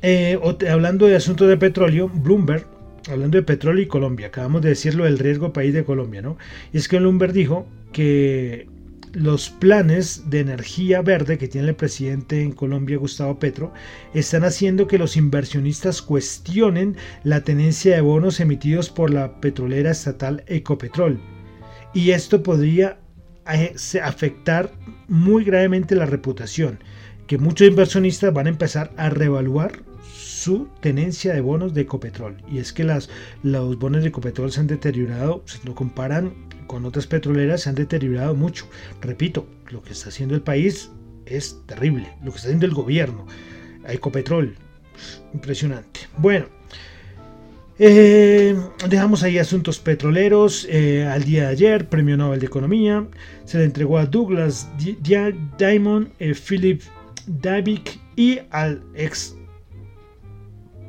eh, 0.00 0.40
hablando 0.70 1.06
de 1.06 1.16
asuntos 1.16 1.46
de 1.46 1.58
petróleo, 1.58 2.08
Bloomberg 2.08 2.66
hablando 3.10 3.36
de 3.36 3.42
petróleo 3.42 3.82
y 3.82 3.86
Colombia, 3.86 4.28
acabamos 4.28 4.62
de 4.62 4.70
decirlo 4.70 5.04
del 5.04 5.18
riesgo 5.18 5.52
país 5.52 5.74
de 5.74 5.84
Colombia, 5.84 6.22
¿no? 6.22 6.38
Y 6.72 6.78
es 6.78 6.88
que 6.88 6.98
Bloomberg 6.98 7.32
dijo 7.32 7.66
que 7.92 8.68
los 9.12 9.50
planes 9.50 10.30
de 10.30 10.40
energía 10.40 11.02
verde 11.02 11.38
que 11.38 11.48
tiene 11.48 11.68
el 11.68 11.76
presidente 11.76 12.42
en 12.42 12.52
Colombia, 12.52 12.96
Gustavo 12.96 13.38
Petro, 13.38 13.72
están 14.14 14.44
haciendo 14.44 14.86
que 14.86 14.98
los 14.98 15.16
inversionistas 15.16 16.00
cuestionen 16.00 16.96
la 17.22 17.42
tenencia 17.42 17.94
de 17.94 18.00
bonos 18.00 18.40
emitidos 18.40 18.90
por 18.90 19.12
la 19.12 19.40
petrolera 19.40 19.90
estatal 19.90 20.44
Ecopetrol. 20.46 21.20
Y 21.92 22.10
esto 22.12 22.42
podría 22.42 22.98
eh, 23.52 23.74
afectar 24.02 24.72
muy 25.08 25.44
gravemente 25.44 25.94
la 25.94 26.06
reputación, 26.06 26.78
que 27.26 27.38
muchos 27.38 27.68
inversionistas 27.68 28.32
van 28.32 28.46
a 28.46 28.50
empezar 28.50 28.92
a 28.96 29.10
reevaluar 29.10 29.82
su 30.42 30.68
tenencia 30.80 31.32
de 31.32 31.40
bonos 31.40 31.72
de 31.72 31.82
Ecopetrol. 31.82 32.36
Y 32.50 32.58
es 32.58 32.72
que 32.72 32.82
las, 32.82 33.08
los 33.44 33.78
bonos 33.78 34.02
de 34.02 34.08
Ecopetrol 34.08 34.50
se 34.50 34.58
han 34.58 34.66
deteriorado, 34.66 35.42
si 35.46 35.64
lo 35.64 35.74
comparan 35.74 36.34
con 36.66 36.84
otras 36.84 37.06
petroleras, 37.06 37.62
se 37.62 37.68
han 37.68 37.76
deteriorado 37.76 38.34
mucho. 38.34 38.68
Repito, 39.00 39.46
lo 39.70 39.82
que 39.82 39.92
está 39.92 40.08
haciendo 40.08 40.34
el 40.34 40.42
país 40.42 40.90
es 41.26 41.60
terrible. 41.66 42.08
Lo 42.24 42.32
que 42.32 42.38
está 42.38 42.48
haciendo 42.48 42.66
el 42.66 42.74
gobierno, 42.74 43.24
Ecopetrol, 43.86 44.56
impresionante. 45.32 46.00
Bueno, 46.18 46.46
eh, 47.78 48.56
dejamos 48.88 49.22
ahí 49.22 49.38
asuntos 49.38 49.78
petroleros. 49.78 50.66
Eh, 50.68 51.06
al 51.06 51.22
día 51.22 51.42
de 51.42 51.48
ayer, 51.50 51.88
Premio 51.88 52.16
Nobel 52.16 52.40
de 52.40 52.46
Economía 52.46 53.06
se 53.44 53.58
le 53.58 53.64
entregó 53.64 53.98
a 53.98 54.06
Douglas 54.06 54.68
Diamond, 55.56 56.08
eh, 56.18 56.34
Philip 56.34 56.82
Davik 57.26 58.00
y 58.16 58.40
al 58.50 58.82
ex 58.94 59.36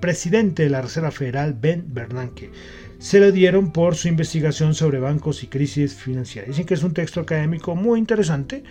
presidente 0.04 0.63
de 0.63 0.70
la 0.70 0.82
Reserva 0.82 1.12
Federal, 1.12 1.54
Ben 1.54 1.86
Bernanke. 1.88 2.52
Se 3.00 3.22
lo 3.22 3.32
dieron 3.32 3.72
por 3.72 3.96
su 3.96 4.10
investigación 4.10 4.76
sobre 4.76 5.00
bancos 5.00 5.44
y 5.44 5.48
crisis 5.48 5.94
financieras. 5.94 6.50
Dicen 6.50 6.66
que 6.66 6.74
es 6.74 6.84
un 6.84 6.94
texto 6.94 7.22
académico 7.22 7.74
muy 7.74 8.00
interesante, 8.00 8.66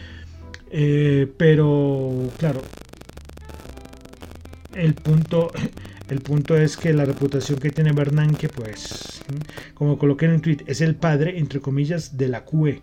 eh, 0.71 1.27
pero 1.39 2.29
claro, 2.37 2.61
el 4.75 4.93
punto, 4.93 5.51
el 6.11 6.21
punto 6.21 6.55
es 6.55 6.77
que 6.77 6.93
la 6.93 7.07
reputación 7.07 7.59
que 7.59 7.71
tiene 7.71 7.93
Bernanke, 7.93 8.51
pues, 8.51 9.23
como 9.73 9.97
coloqué 9.97 10.27
en 10.27 10.33
un 10.33 10.43
tweet, 10.43 10.59
es 10.67 10.83
el 10.83 10.97
padre, 10.97 11.39
entre 11.39 11.61
comillas, 11.61 12.19
de 12.19 12.29
la 12.29 12.45
QE, 12.45 12.83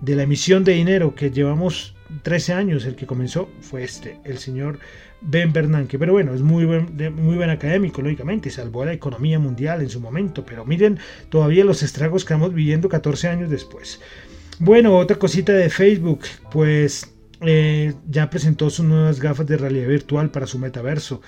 de 0.00 0.16
la 0.16 0.22
emisión 0.22 0.64
de 0.64 0.72
dinero 0.72 1.14
que 1.14 1.30
llevamos 1.30 1.94
13 2.22 2.54
años. 2.54 2.86
El 2.86 2.96
que 2.96 3.04
comenzó 3.04 3.50
fue 3.60 3.84
este, 3.84 4.18
el 4.24 4.38
señor 4.38 4.78
Ben 5.20 5.52
Bernanke. 5.52 5.98
Pero 5.98 6.12
bueno, 6.12 6.34
es 6.34 6.42
muy 6.42 6.64
buen, 6.64 6.94
muy 7.14 7.36
buen 7.36 7.50
académico, 7.50 8.02
lógicamente, 8.02 8.50
salvó 8.50 8.82
a 8.82 8.86
la 8.86 8.92
economía 8.92 9.38
mundial 9.38 9.82
en 9.82 9.90
su 9.90 10.00
momento. 10.00 10.44
Pero 10.44 10.64
miren 10.64 10.98
todavía 11.28 11.64
los 11.64 11.82
estragos 11.82 12.24
que 12.24 12.34
estamos 12.34 12.54
viviendo 12.54 12.88
14 12.88 13.28
años 13.28 13.50
después. 13.50 14.00
Bueno, 14.58 14.96
otra 14.96 15.18
cosita 15.18 15.52
de 15.52 15.70
Facebook, 15.70 16.20
pues 16.52 17.12
eh, 17.40 17.94
ya 18.08 18.28
presentó 18.28 18.68
sus 18.70 18.84
nuevas 18.84 19.20
gafas 19.20 19.46
de 19.46 19.56
realidad 19.56 19.88
virtual 19.88 20.30
para 20.30 20.46
su 20.46 20.58
metaverso, 20.58 21.22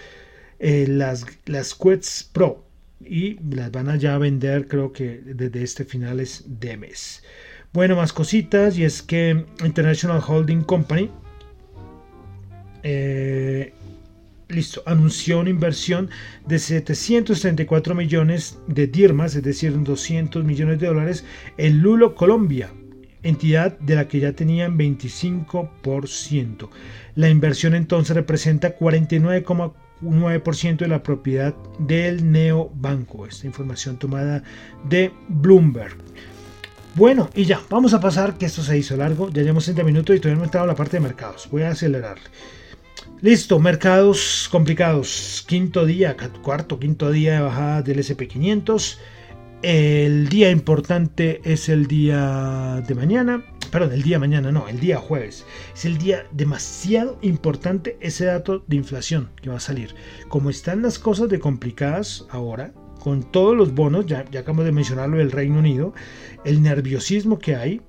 eh, 0.59 0.87
las, 0.89 1.25
las 1.47 1.75
Quets 1.75 2.29
Pro, 2.33 2.67
y 3.01 3.39
las 3.55 3.73
van 3.73 3.89
a 3.89 3.97
ya 3.97 4.19
vender 4.19 4.69
creo 4.69 4.93
que 4.93 5.23
desde 5.25 5.63
este 5.63 5.85
finales 5.85 6.45
de 6.47 6.77
mes. 6.77 7.23
Bueno, 7.73 7.97
más 7.97 8.13
cositas, 8.13 8.77
y 8.77 8.85
es 8.85 9.03
que 9.03 9.47
International 9.65 10.23
Holding 10.27 10.63
Company 10.63 11.11
eh, 12.83 13.73
listo, 14.53 14.83
anunció 14.87 15.41
una 15.41 15.51
inversión 15.51 16.11
de 16.47 16.59
734 16.59 17.95
millones 17.95 18.59
de 18.67 18.87
dirmas, 18.87 19.35
es 19.35 19.43
decir, 19.43 19.83
200 19.83 20.45
millones 20.45 20.79
de 20.81 20.87
dólares, 20.87 21.25
en 21.57 21.81
Lulo, 21.81 22.15
Colombia, 22.15 22.71
entidad 23.23 23.79
de 23.79 23.95
la 23.95 24.09
que 24.09 24.21
ya 24.21 24.33
tenían 24.33 24.79
25%. 24.79 26.69
La 27.15 27.29
inversión 27.29 27.75
entonces 27.75 28.17
representa 28.17 28.79
49,9% 28.79 30.77
de 30.79 30.89
la 30.89 31.03
propiedad 31.03 31.55
del 31.79 32.31
neobanco. 32.31 33.27
Esta 33.27 33.47
información 33.47 33.99
tomada 33.99 34.43
de 34.89 35.13
Bloomberg. 35.29 35.97
Bueno, 36.95 37.31
y 37.35 37.45
ya, 37.45 37.59
vamos 37.71 37.95
a 37.95 38.01
pasar, 38.01 38.37
que 38.37 38.45
esto 38.45 38.63
se 38.63 38.77
hizo 38.77 38.97
largo, 38.99 39.31
ya 39.31 39.41
llevamos 39.41 39.65
30 39.65 39.83
minutos 39.83 40.15
y 40.15 40.21
todavía 40.21 40.37
no 40.37 40.43
he 40.43 40.47
entrado 40.47 40.65
a 40.65 40.69
la 40.69 40.75
parte 40.75 40.99
de 40.99 41.01
mercados. 41.01 41.49
Voy 41.51 41.63
a 41.63 41.71
acelerar. 41.71 42.19
Listo, 43.23 43.61
mercados 43.61 44.49
complicados. 44.51 45.45
Quinto 45.47 45.87
día, 45.87 46.17
cuarto, 46.43 46.81
quinto 46.81 47.13
día 47.13 47.35
de 47.35 47.41
bajada 47.41 47.81
del 47.81 48.01
SP500. 48.01 48.99
El 49.63 50.29
día 50.29 50.51
importante 50.51 51.41
es 51.45 51.69
el 51.69 51.87
día 51.87 52.83
de 52.85 52.95
mañana. 52.97 53.45
Perdón, 53.71 53.93
el 53.93 54.03
día 54.03 54.19
mañana, 54.19 54.51
no, 54.51 54.67
el 54.67 54.81
día 54.81 54.99
jueves. 54.99 55.47
Es 55.73 55.85
el 55.85 55.99
día 55.99 56.27
demasiado 56.33 57.21
importante 57.23 57.97
ese 58.01 58.25
dato 58.25 58.65
de 58.67 58.75
inflación 58.75 59.31
que 59.41 59.51
va 59.51 59.59
a 59.59 59.61
salir. 59.61 59.95
Como 60.27 60.51
están 60.51 60.83
las 60.83 60.99
cosas 60.99 61.29
de 61.29 61.39
complicadas 61.39 62.27
ahora, 62.29 62.73
con 62.99 63.23
todos 63.31 63.57
los 63.57 63.73
bonos, 63.73 64.07
ya, 64.07 64.25
ya 64.33 64.41
acabamos 64.41 64.65
de 64.65 64.73
mencionarlo 64.73 65.19
del 65.19 65.31
Reino 65.31 65.61
Unido, 65.61 65.95
el 66.45 66.61
nerviosismo 66.61 67.39
que 67.39 67.55
hay, 67.55 67.83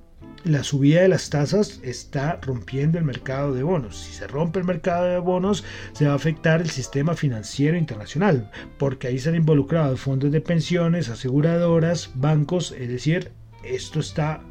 la 0.44 0.64
subida 0.64 1.02
de 1.02 1.08
las 1.08 1.30
tasas 1.30 1.80
está 1.84 2.40
rompiendo 2.42 2.98
el 2.98 3.06
mercado 3.06 3.54
de 3.54 3.64
bonos. 3.64 3.98
Si 3.98 4.14
se 4.14 4.28
rompe 4.28 4.60
el 4.60 4.66
mercado 4.66 5.06
de 5.06 5.18
bonos, 5.20 5.64
se 5.94 6.06
va 6.06 6.14
a 6.14 6.16
afectar 6.16 6.62
el 6.62 6.70
sistema 6.70 7.16
financiero 7.16 7.78
internacional, 7.78 8.52
porque 8.78 9.08
ahí 9.08 9.16
están 9.16 9.36
involucrados 9.36 10.02
fondos 10.02 10.32
de 10.32 10.42
pensiones, 10.42 11.10
aseguradoras, 11.10 12.12
bancos, 12.16 12.74
es 12.78 12.90
decir, 12.90 13.32
esto 13.64 14.00
está, 14.00 14.42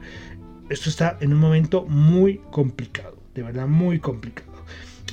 esto 0.71 0.89
está 0.89 1.19
en 1.21 1.33
un 1.33 1.39
momento 1.39 1.85
muy 1.85 2.41
complicado, 2.51 3.17
de 3.35 3.43
verdad 3.43 3.67
muy 3.67 4.01
complicado. 4.01 4.51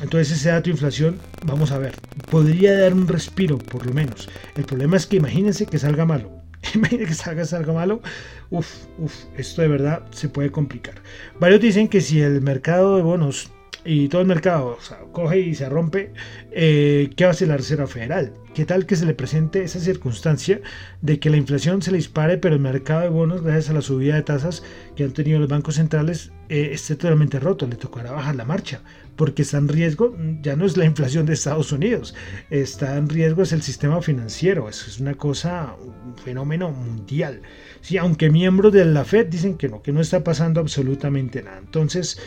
Entonces 0.02 0.32
ese 0.32 0.50
dato 0.50 0.66
de 0.66 0.72
inflación, 0.72 1.18
vamos 1.46 1.72
a 1.72 1.78
ver, 1.78 1.94
podría 2.32 2.78
dar 2.80 2.94
un 2.94 3.08
respiro 3.08 3.58
por 3.58 3.86
lo 3.86 3.94
menos. 3.94 4.30
El 4.56 4.64
problema 4.64 4.96
es 4.96 5.06
que 5.06 5.18
imagínense 5.18 5.66
que 5.66 5.78
salga 5.78 6.06
malo 6.06 6.39
Imagínate 6.76 7.08
que 7.08 7.14
salga 7.14 7.44
algo 7.58 7.74
malo. 7.74 8.02
Uf, 8.50 8.86
uf, 8.98 9.14
esto 9.38 9.62
de 9.62 9.68
verdad 9.68 10.04
se 10.12 10.30
puede 10.30 10.52
complicar. 10.52 10.96
Varios 11.40 11.62
dicen 11.62 11.88
que 11.88 12.02
si 12.02 12.22
el 12.22 12.42
mercado 12.42 12.98
de 12.98 13.02
bonos 13.02 13.52
y 13.86 14.10
todo 14.10 14.22
el 14.22 14.28
mercado 14.28 14.78
coge 15.14 15.40
y 15.40 15.56
se 15.56 15.70
rompe, 15.70 16.12
eh, 16.52 17.10
¿qué 17.16 17.24
va 17.24 17.30
a 17.30 17.32
hacer 17.32 17.48
la 17.48 17.58
Reserva 17.58 17.88
Federal? 17.88 18.34
¿Qué 18.54 18.66
tal 18.66 18.86
que 18.86 18.96
se 18.96 19.06
le 19.06 19.14
presente 19.14 19.64
esa 19.64 19.80
circunstancia 19.80 20.60
de 21.02 21.20
que 21.20 21.30
la 21.30 21.38
inflación 21.38 21.82
se 21.82 21.92
le 21.92 21.98
dispare, 21.98 22.38
pero 22.38 22.56
el 22.56 22.62
mercado 22.62 23.02
de 23.02 23.10
bonos, 23.10 23.42
gracias 23.42 23.70
a 23.70 23.74
la 23.74 23.82
subida 23.82 24.16
de 24.16 24.24
tasas 24.24 24.64
que 24.96 25.06
han 25.06 25.14
tenido 25.14 25.40
los 25.40 25.48
bancos 25.48 25.76
centrales, 25.76 26.32
eh, 26.50 26.72
esté 26.74 26.96
totalmente 26.96 27.40
roto? 27.40 27.68
Le 27.68 27.78
tocará 27.78 28.12
bajar 28.12 28.36
la 28.36 28.44
marcha, 28.44 28.82
porque 29.20 29.42
está 29.42 29.58
en 29.58 29.68
riesgo, 29.68 30.16
ya 30.42 30.56
no 30.56 30.66
es 30.66 30.78
la 30.78 30.86
inflación 30.86 31.26
de 31.26 31.34
Estados 31.34 31.74
Unidos, 31.74 32.16
está 32.50 32.96
en 32.96 33.10
riesgo 33.10 33.44
es 33.44 33.52
el 33.52 33.62
sistema 33.62 34.02
financiero, 34.02 34.70
eso 34.70 34.86
es 34.90 35.02
una 35.02 35.14
cosa, 35.14 35.76
un 35.78 36.16
fenómeno 36.16 36.72
mundial. 36.72 37.42
Sí, 37.82 37.98
aunque 37.98 38.30
miembros 38.30 38.72
de 38.72 38.86
la 38.86 39.04
Fed 39.04 39.28
dicen 39.28 39.58
que 39.58 39.68
no, 39.68 39.82
que 39.82 39.92
no 39.92 40.00
está 40.00 40.24
pasando 40.24 40.62
absolutamente 40.62 41.44
nada. 41.44 41.58
Entonces, 41.58 42.18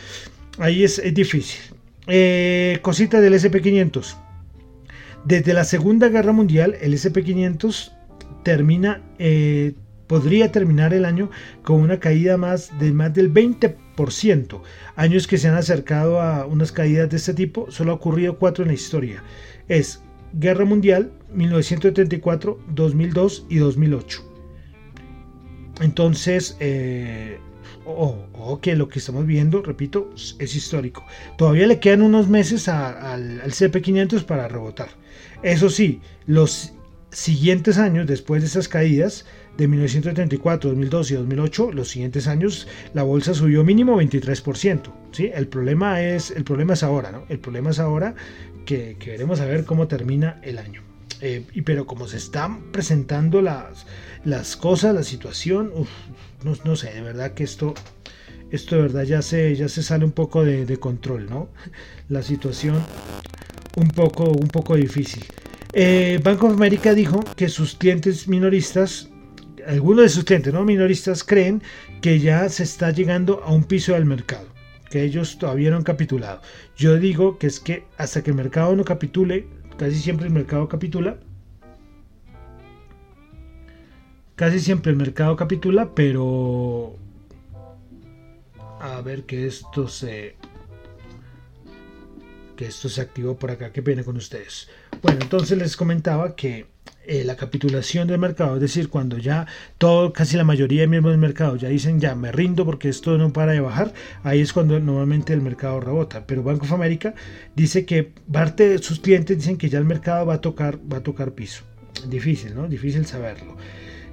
ahí 0.59 0.83
es, 0.83 1.01
difícil. 1.15 1.61
Eh, 2.05 2.77
cosita 2.83 3.21
del 3.21 3.33
SP500. 3.33 4.15
Desde 5.25 5.53
la 5.53 5.63
Segunda 5.63 6.09
Guerra 6.09 6.31
Mundial, 6.31 6.77
el 6.79 6.93
SP500 6.93 7.91
termina, 8.43 9.01
eh, 9.17 9.73
podría 10.05 10.51
terminar 10.51 10.93
el 10.93 11.05
año 11.05 11.31
con 11.63 11.81
una 11.81 11.99
caída 11.99 12.37
más 12.37 12.69
de 12.77 12.93
más 12.93 13.15
del 13.15 13.33
20%. 13.33 13.82
Años 14.95 15.27
que 15.27 15.37
se 15.37 15.47
han 15.47 15.55
acercado 15.55 16.21
a 16.21 16.45
unas 16.45 16.71
caídas 16.71 17.09
de 17.09 17.17
este 17.17 17.33
tipo, 17.33 17.69
solo 17.71 17.91
ha 17.91 17.95
ocurrido 17.95 18.37
cuatro 18.37 18.63
en 18.63 18.69
la 18.69 18.75
historia. 18.75 19.23
Es 19.67 20.01
Guerra 20.33 20.65
Mundial, 20.65 21.11
1974, 21.33 22.59
2002 22.69 23.45
y 23.49 23.57
2008. 23.57 24.33
Entonces, 25.81 26.57
eh, 26.59 27.39
o, 27.85 28.59
que 28.61 28.75
lo 28.75 28.87
que 28.87 28.99
estamos 28.99 29.25
viendo, 29.25 29.61
repito, 29.61 30.11
es 30.15 30.55
histórico. 30.55 31.05
Todavía 31.37 31.67
le 31.67 31.79
quedan 31.79 32.01
unos 32.01 32.29
meses 32.29 32.67
al, 32.67 33.41
CP500 33.41 34.23
para 34.23 34.47
rebotar. 34.47 34.89
Eso 35.41 35.69
sí, 35.69 36.01
los 36.25 36.73
siguientes 37.11 37.77
años, 37.77 38.07
después 38.07 38.41
de 38.41 38.47
esas 38.47 38.67
caídas, 38.67 39.25
de 39.57 39.67
1934, 39.67 40.69
2002 40.71 41.11
y 41.11 41.13
2008, 41.15 41.71
los 41.71 41.89
siguientes 41.89 42.27
años 42.27 42.67
la 42.93 43.03
bolsa 43.03 43.33
subió 43.33 43.63
mínimo 43.63 44.01
23%. 44.01 44.91
¿sí? 45.11 45.29
El, 45.33 45.47
problema 45.47 46.01
es, 46.01 46.31
el 46.31 46.43
problema 46.43 46.73
es 46.73 46.83
ahora, 46.83 47.11
¿no? 47.11 47.25
El 47.29 47.39
problema 47.39 47.69
es 47.69 47.79
ahora 47.79 48.15
que, 48.65 48.97
que 48.99 49.11
veremos 49.11 49.39
a 49.41 49.45
ver 49.45 49.65
cómo 49.65 49.87
termina 49.87 50.39
el 50.43 50.57
año. 50.57 50.81
Eh, 51.25 51.45
y, 51.53 51.61
pero 51.61 51.87
como 51.87 52.05
se 52.05 52.17
están 52.17 52.71
presentando 52.73 53.41
las, 53.41 53.85
las 54.25 54.57
cosas, 54.57 54.93
la 54.93 55.03
situación, 55.03 55.71
no, 56.43 56.75
sé, 56.75 56.91
de 56.93 57.01
verdad 57.01 57.33
que 57.33 57.45
esto, 57.45 57.73
esto 58.51 58.75
de 58.75 58.81
verdad 58.81 59.03
ya 59.03 59.21
se, 59.21 59.55
ya 59.55 59.69
se 59.69 59.83
sale 59.83 60.03
un 60.03 60.11
poco 60.11 60.43
de, 60.43 60.77
control, 60.79 61.29
¿no? 61.29 61.47
La 62.09 62.23
situación 62.23 62.75
un 63.77 63.87
poco, 63.87 64.25
un 64.25 64.49
poco 64.49 64.75
difícil. 64.75 65.23
Eh, 65.71 66.19
Bank 66.21 66.43
of 66.43 66.51
America 66.51 66.93
dijo 66.93 67.21
que 67.37 67.47
sus 67.47 67.75
clientes 67.75 68.27
minoristas, 68.27 69.09
algunos 69.67 70.03
de 70.03 70.09
sus 70.09 70.23
clientes 70.23 70.53
no 70.53 70.63
minoristas, 70.63 71.23
creen 71.23 71.61
que 72.01 72.19
ya 72.19 72.47
se 72.49 72.63
está 72.63 72.91
llegando 72.91 73.41
a 73.43 73.51
un 73.51 73.63
piso 73.63 73.93
del 73.93 74.05
mercado, 74.05 74.47
que 74.89 75.03
ellos 75.03 75.37
todavía 75.37 75.69
no 75.69 75.77
han 75.77 75.83
capitulado. 75.83 76.41
Yo 76.75 76.97
digo 76.97 77.37
que 77.37 77.47
es 77.47 77.59
que 77.59 77.85
hasta 77.97 78.23
que 78.23 78.31
el 78.31 78.35
mercado 78.35 78.75
no 78.75 78.83
capitule, 78.83 79.47
casi 79.77 79.95
siempre 79.95 80.27
el 80.27 80.33
mercado 80.33 80.67
capitula, 80.67 81.17
Casi 84.35 84.59
siempre 84.59 84.91
el 84.91 84.97
mercado 84.97 85.35
capitula, 85.35 85.93
pero 85.93 86.95
a 88.81 88.99
ver 89.01 89.23
que 89.25 89.45
esto 89.45 89.87
se 89.87 90.35
que 92.57 92.65
esto 92.65 92.89
se 92.89 93.01
activó 93.01 93.37
por 93.37 93.51
acá. 93.51 93.71
que 93.71 93.81
viene 93.81 94.03
con 94.03 94.17
ustedes. 94.17 94.69
Bueno, 95.01 95.19
entonces 95.21 95.57
les 95.57 95.77
comentaba 95.77 96.35
que 96.35 96.65
eh, 97.05 97.23
la 97.25 97.35
capitulación 97.35 98.07
del 98.07 98.17
mercado, 98.17 98.55
es 98.55 98.61
decir, 98.61 98.87
cuando 98.87 99.17
ya 99.17 99.45
todo, 99.77 100.13
casi 100.13 100.37
la 100.37 100.45
mayoría 100.45 100.81
de 100.81 100.87
miembros 100.87 101.11
del 101.13 101.19
mercado 101.19 101.57
ya 101.57 101.67
dicen 101.67 101.99
ya 101.99 102.15
me 102.15 102.31
rindo 102.31 102.65
porque 102.65 102.87
esto 102.87 103.17
no 103.17 103.33
para 103.33 103.51
de 103.51 103.59
bajar, 103.59 103.93
ahí 104.23 104.39
es 104.39 104.53
cuando 104.53 104.79
normalmente 104.79 105.33
el 105.33 105.41
mercado 105.41 105.81
rebota. 105.81 106.25
Pero 106.25 106.43
Banco 106.43 106.63
of 106.65 106.71
America 106.71 107.13
dice 107.55 107.85
que 107.85 108.03
parte 108.31 108.69
de 108.69 108.77
sus 108.77 109.01
clientes 109.01 109.37
dicen 109.37 109.57
que 109.57 109.69
ya 109.69 109.79
el 109.79 109.85
mercado 109.85 110.25
va 110.25 110.35
a 110.35 110.41
tocar, 110.41 110.79
va 110.91 110.97
a 110.97 111.03
tocar 111.03 111.33
piso. 111.33 111.63
Difícil, 112.07 112.55
¿no? 112.55 112.67
Difícil 112.69 113.05
saberlo. 113.05 113.57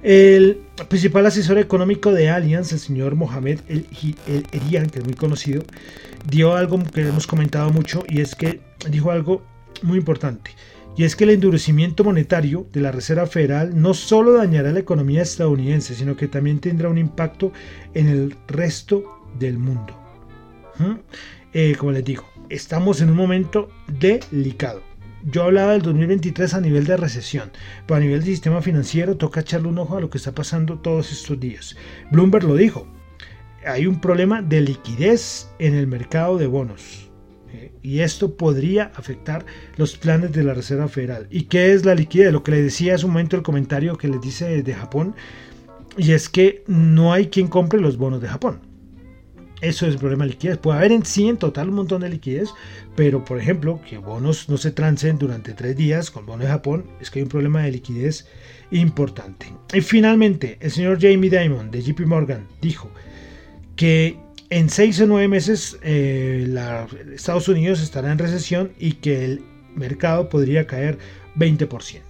El 0.03 0.59
principal 0.89 1.25
asesor 1.27 1.59
económico 1.59 2.11
de 2.11 2.29
Allianz, 2.29 2.71
el 2.73 2.79
señor 2.79 3.15
Mohamed 3.15 3.59
El, 3.69 3.85
Erian, 4.51 4.89
que 4.89 4.99
es 4.99 5.05
muy 5.05 5.13
conocido, 5.13 5.63
dio 6.27 6.55
algo 6.55 6.83
que 6.83 7.01
hemos 7.01 7.27
comentado 7.27 7.69
mucho 7.69 8.03
y 8.09 8.19
es 8.19 8.35
que 8.35 8.61
dijo 8.89 9.11
algo 9.11 9.43
muy 9.83 9.99
importante. 9.99 10.51
Y 10.97 11.03
es 11.03 11.15
que 11.15 11.23
el 11.23 11.31
endurecimiento 11.31 12.03
monetario 12.03 12.67
de 12.71 12.81
la 12.81 12.91
Reserva 12.91 13.25
Federal 13.25 13.79
no 13.79 13.93
solo 13.93 14.33
dañará 14.33 14.71
la 14.71 14.79
economía 14.79 15.21
estadounidense, 15.21 15.95
sino 15.95 16.15
que 16.15 16.27
también 16.27 16.59
tendrá 16.59 16.89
un 16.89 16.97
impacto 16.97 17.51
en 17.93 18.07
el 18.07 18.35
resto 18.47 19.03
del 19.39 19.57
mundo. 19.57 19.97
¿Mm? 20.77 20.95
Eh, 21.53 21.75
como 21.77 21.91
les 21.91 22.03
digo, 22.03 22.25
estamos 22.49 23.01
en 23.01 23.09
un 23.09 23.17
momento 23.17 23.69
delicado 23.99 24.91
yo 25.23 25.43
hablaba 25.43 25.73
del 25.73 25.81
2023 25.83 26.53
a 26.55 26.61
nivel 26.61 26.85
de 26.85 26.97
recesión, 26.97 27.51
pero 27.85 27.97
a 27.97 27.99
nivel 27.99 28.19
del 28.21 28.29
sistema 28.29 28.61
financiero 28.61 29.17
toca 29.17 29.41
echarle 29.41 29.67
un 29.67 29.77
ojo 29.77 29.97
a 29.97 30.01
lo 30.01 30.09
que 30.09 30.17
está 30.17 30.33
pasando 30.33 30.79
todos 30.79 31.11
estos 31.11 31.39
días. 31.39 31.75
Bloomberg 32.11 32.45
lo 32.45 32.55
dijo, 32.55 32.87
hay 33.65 33.85
un 33.85 34.01
problema 34.01 34.41
de 34.41 34.61
liquidez 34.61 35.49
en 35.59 35.75
el 35.75 35.85
mercado 35.85 36.37
de 36.37 36.47
bonos. 36.47 37.00
Y 37.83 37.99
esto 37.99 38.35
podría 38.35 38.91
afectar 38.95 39.45
los 39.77 39.97
planes 39.97 40.31
de 40.31 40.43
la 40.43 40.53
Reserva 40.53 40.87
Federal. 40.87 41.27
¿Y 41.29 41.43
qué 41.43 41.73
es 41.73 41.85
la 41.85 41.95
liquidez? 41.95 42.31
Lo 42.31 42.43
que 42.43 42.51
le 42.51 42.61
decía 42.61 42.95
hace 42.95 43.05
un 43.05 43.11
momento 43.11 43.35
el 43.35 43.43
comentario 43.43 43.97
que 43.97 44.07
les 44.07 44.21
dice 44.21 44.61
de 44.61 44.73
Japón, 44.73 45.15
y 45.97 46.11
es 46.11 46.29
que 46.29 46.63
no 46.67 47.13
hay 47.13 47.27
quien 47.27 47.47
compre 47.47 47.79
los 47.79 47.97
bonos 47.97 48.21
de 48.21 48.27
Japón. 48.27 48.71
Eso 49.61 49.85
es 49.85 49.93
el 49.93 49.99
problema 49.99 50.23
de 50.23 50.31
liquidez. 50.31 50.57
Puede 50.57 50.79
haber 50.79 50.91
en 50.91 51.05
sí 51.05 51.27
en 51.29 51.37
total 51.37 51.69
un 51.69 51.75
montón 51.75 52.01
de 52.01 52.09
liquidez, 52.09 52.49
pero 52.95 53.23
por 53.23 53.39
ejemplo, 53.39 53.79
que 53.87 53.99
bonos 53.99 54.49
no 54.49 54.57
se 54.57 54.71
trancen 54.71 55.19
durante 55.19 55.53
tres 55.53 55.75
días 55.75 56.09
con 56.09 56.25
bonos 56.25 56.45
de 56.45 56.51
Japón, 56.51 56.85
es 56.99 57.11
que 57.11 57.19
hay 57.19 57.23
un 57.23 57.29
problema 57.29 57.61
de 57.61 57.71
liquidez 57.71 58.27
importante. 58.71 59.53
Y 59.71 59.81
finalmente, 59.81 60.57
el 60.61 60.71
señor 60.71 60.99
Jamie 60.99 61.29
Dimon 61.29 61.69
de 61.69 61.81
JP 61.83 62.07
Morgan 62.07 62.47
dijo 62.59 62.89
que 63.75 64.17
en 64.51 64.69
seis 64.69 64.99
o 64.99 65.07
nueve 65.07 65.29
meses 65.29 65.79
eh, 65.81 66.45
Estados 67.15 67.47
Unidos 67.47 67.81
estará 67.81 68.11
en 68.11 68.19
recesión 68.19 68.73
y 68.77 68.93
que 68.93 69.23
el 69.23 69.43
mercado 69.75 70.27
podría 70.27 70.67
caer 70.67 70.99
20%. 71.37 72.01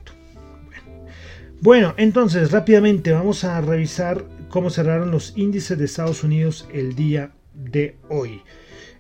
Bueno, 1.62 1.94
entonces 1.98 2.52
rápidamente 2.52 3.12
vamos 3.12 3.44
a 3.44 3.62
revisar 3.62 4.26
cómo 4.50 4.72
cerraron 4.72 5.12
los 5.12 5.38
índices 5.38 5.78
de 5.78 5.86
Estados 5.86 6.24
Unidos 6.24 6.68
el 6.74 6.96
día 6.96 7.32
de 7.54 7.98
hoy. 8.10 8.42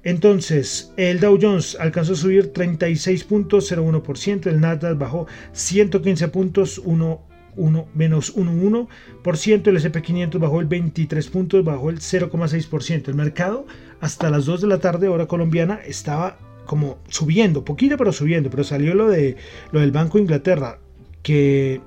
Entonces, 0.04 0.94
el 0.98 1.20
Dow 1.20 1.39
Jones 1.42 1.76
alcanzó 1.80 2.14
a 2.14 2.18
subir 2.18 2.54
36.01%, 2.54 4.48
el 4.48 4.60
Nasdaq 4.62 4.98
bajó 5.00 5.28
115 5.54 6.28
puntos, 6.28 6.78
1, 7.56 7.80
1 7.80 7.88
menos 7.93 8.36
1,1%, 8.36 9.68
el 9.68 9.78
SP500 9.78 10.39
bajó 10.39 10.62
el 10.62 10.68
23 10.68 11.28
puntos, 11.30 11.64
bajó 11.64 11.89
el 11.89 11.99
0,6%. 11.99 13.08
El 13.08 13.16
mercado 13.16 13.66
hasta 13.99 14.30
las 14.30 14.45
2 14.45 14.62
de 14.62 14.68
la 14.68 14.80
tarde, 14.80 15.08
hora 15.08 15.28
colombiana, 15.28 15.80
estaba 15.86 16.38
como 16.66 16.99
subiendo, 17.10 17.66
poquito 17.66 17.97
pero 17.97 18.12
subiendo, 18.14 18.49
pero 18.49 18.64
salió 18.64 18.93
lo, 18.93 19.10
de, 19.10 19.36
lo 19.72 19.80
del 19.80 19.91
Banco 19.91 20.18
de 20.18 20.24
Inglaterra, 20.24 20.80
que, 21.24 21.82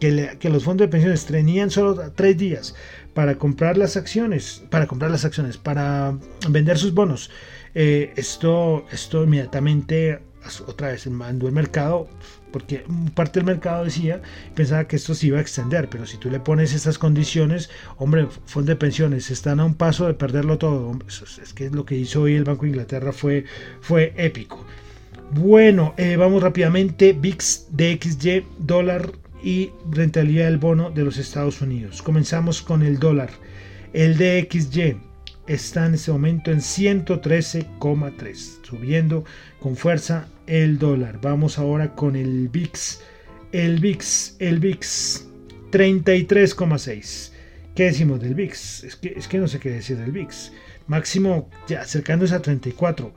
que, 0.00 0.50
los 0.50 0.64
fondos 0.64 0.86
de 0.86 0.88
pensiones 0.88 1.26
tenían 1.26 1.70
solo 1.70 2.12
tres 2.14 2.36
días 2.36 2.74
para 3.14 3.36
comprar 3.36 3.76
las 3.76 3.96
acciones, 3.96 4.64
para 4.70 4.86
comprar 4.86 5.10
las 5.10 5.24
acciones, 5.24 5.56
para 5.56 6.16
vender 6.48 6.78
sus 6.78 6.94
bonos. 6.94 7.30
Eh, 7.74 8.12
esto, 8.16 8.86
esto 8.90 9.24
inmediatamente 9.24 10.20
otra 10.66 10.88
vez 10.88 11.06
mandó 11.08 11.46
el 11.46 11.52
mercado, 11.52 12.08
porque 12.56 12.84
parte 13.12 13.38
del 13.38 13.44
mercado 13.44 13.84
decía, 13.84 14.22
pensaba 14.54 14.88
que 14.88 14.96
esto 14.96 15.14
se 15.14 15.26
iba 15.26 15.36
a 15.36 15.42
extender, 15.42 15.90
pero 15.90 16.06
si 16.06 16.16
tú 16.16 16.30
le 16.30 16.40
pones 16.40 16.72
esas 16.72 16.96
condiciones, 16.96 17.68
hombre, 17.98 18.28
fondos 18.46 18.68
de 18.68 18.76
pensiones 18.76 19.30
están 19.30 19.60
a 19.60 19.66
un 19.66 19.74
paso 19.74 20.06
de 20.06 20.14
perderlo 20.14 20.56
todo. 20.56 20.98
Es 21.06 21.52
que 21.52 21.68
lo 21.68 21.84
que 21.84 21.96
hizo 21.96 22.22
hoy 22.22 22.34
el 22.34 22.44
Banco 22.44 22.62
de 22.62 22.70
Inglaterra 22.70 23.12
fue, 23.12 23.44
fue 23.82 24.14
épico. 24.16 24.64
Bueno, 25.32 25.92
eh, 25.98 26.16
vamos 26.16 26.42
rápidamente. 26.42 27.12
VIX, 27.12 27.66
DXY, 27.72 28.46
dólar 28.56 29.12
y 29.42 29.72
rentabilidad 29.90 30.46
del 30.46 30.56
bono 30.56 30.90
de 30.90 31.04
los 31.04 31.18
Estados 31.18 31.60
Unidos. 31.60 32.00
Comenzamos 32.00 32.62
con 32.62 32.82
el 32.82 32.98
dólar. 32.98 33.28
El 33.92 34.16
DXY 34.16 34.96
está 35.46 35.86
en 35.86 35.94
este 35.94 36.12
momento 36.12 36.50
en 36.50 36.58
113,3, 36.58 38.34
subiendo 38.62 39.24
con 39.60 39.76
fuerza 39.76 40.28
el 40.46 40.78
dólar. 40.78 41.20
Vamos 41.22 41.58
ahora 41.58 41.94
con 41.94 42.16
el 42.16 42.48
VIX. 42.48 43.00
El 43.52 43.80
VIX, 43.80 44.36
el 44.38 44.58
VIX 44.58 45.26
33,6. 45.70 47.32
¿Qué 47.74 47.84
decimos 47.84 48.20
del 48.20 48.34
VIX? 48.34 48.84
Es 48.84 48.96
que, 48.96 49.14
es 49.16 49.28
que 49.28 49.38
no 49.38 49.48
sé 49.48 49.58
qué 49.58 49.70
decir 49.70 49.96
del 49.96 50.12
VIX. 50.12 50.52
Máximo 50.86 51.50
ya 51.68 51.82
acercándose 51.82 52.34
a 52.34 52.42
34. 52.42 53.14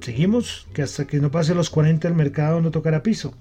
Seguimos 0.00 0.68
que 0.72 0.82
hasta 0.82 1.06
que 1.06 1.18
no 1.18 1.30
pase 1.30 1.54
los 1.54 1.70
40 1.70 2.08
el 2.08 2.14
mercado 2.14 2.60
no 2.60 2.70
tocará 2.70 3.02
piso. 3.02 3.34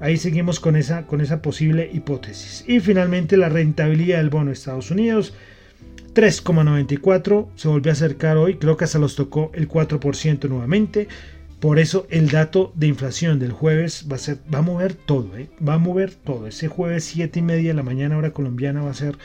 Ahí 0.00 0.16
seguimos 0.16 0.60
con 0.60 0.76
esa, 0.76 1.06
con 1.06 1.20
esa 1.20 1.42
posible 1.42 1.90
hipótesis. 1.92 2.64
Y 2.66 2.80
finalmente 2.80 3.36
la 3.36 3.48
rentabilidad 3.48 4.18
del 4.18 4.30
bono 4.30 4.46
de 4.46 4.54
Estados 4.54 4.90
Unidos. 4.90 5.34
3,94 6.14 7.48
se 7.56 7.68
volvió 7.68 7.90
a 7.90 7.94
acercar 7.94 8.36
hoy, 8.36 8.56
creo 8.56 8.76
que 8.76 8.84
hasta 8.84 8.98
los 8.98 9.16
tocó 9.16 9.50
el 9.54 9.68
4% 9.68 10.48
nuevamente. 10.48 11.08
Por 11.60 11.78
eso 11.78 12.06
el 12.10 12.30
dato 12.30 12.72
de 12.74 12.88
inflación 12.88 13.38
del 13.38 13.52
jueves 13.52 14.06
va 14.10 14.16
a 14.16 14.18
ser, 14.18 14.38
va 14.52 14.58
a 14.58 14.62
mover 14.62 14.94
todo, 14.94 15.36
¿eh? 15.36 15.48
va 15.66 15.74
a 15.74 15.78
mover 15.78 16.14
todo. 16.14 16.46
Ese 16.46 16.68
jueves 16.68 17.04
7 17.04 17.38
y 17.38 17.42
media 17.42 17.70
de 17.70 17.74
la 17.74 17.82
mañana 17.82 18.18
hora 18.18 18.32
colombiana 18.32 18.82
va 18.82 18.90
a 18.90 18.94
ser, 18.94 19.16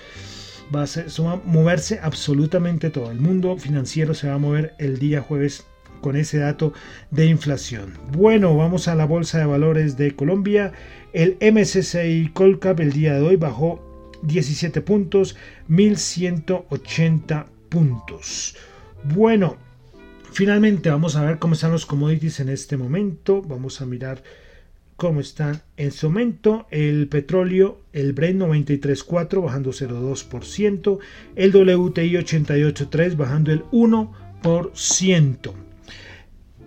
va 0.74 0.84
a 0.84 0.88
ser, 0.88 1.08
va 1.26 1.34
a 1.34 1.42
moverse 1.44 2.00
absolutamente 2.02 2.90
todo. 2.90 3.12
El 3.12 3.20
mundo 3.20 3.58
financiero 3.58 4.14
se 4.14 4.30
va 4.30 4.36
a 4.36 4.40
mover 4.40 4.74
el 4.80 5.00
día 5.00 5.22
jueves 5.22 5.66
con 6.00 6.16
ese 6.16 6.38
dato 6.38 6.72
de 7.12 7.26
inflación. 7.26 7.94
Bueno, 8.14 8.56
vamos 8.56 8.88
a 8.88 8.96
la 8.96 9.06
bolsa 9.06 9.40
de 9.40 9.46
valores 9.46 9.98
de 9.98 10.16
Colombia. 10.16 10.72
El 11.12 11.38
MSCI 11.42 12.32
Colcap 12.34 12.80
el 12.80 12.94
día 12.94 13.16
de 13.16 13.22
hoy 13.22 13.36
bajó 13.36 13.89
17 14.24 14.82
puntos, 14.82 15.36
1180 15.68 17.48
puntos. 17.70 18.56
Bueno, 19.04 19.58
finalmente 20.32 20.90
vamos 20.90 21.16
a 21.16 21.24
ver 21.24 21.40
cómo 21.40 21.54
están 21.54 21.72
los 21.72 21.86
commodities 21.86 22.40
en 22.40 22.50
este 22.50 22.78
momento. 22.78 23.42
Vamos 23.42 23.82
a 23.82 23.86
mirar 23.86 24.24
cómo 24.96 25.22
están 25.22 25.62
en 25.78 25.88
este 25.88 26.08
momento. 26.08 26.68
El 26.72 27.08
petróleo, 27.08 27.82
el 27.94 28.14
Brent 28.14 28.42
93.4 28.42 29.44
bajando 29.44 29.72
0,2%. 29.72 31.00
El 31.36 31.52
WTI 31.52 32.14
88.3 32.14 33.16
bajando 33.16 33.52
el 33.52 33.64
1%. 33.66 35.69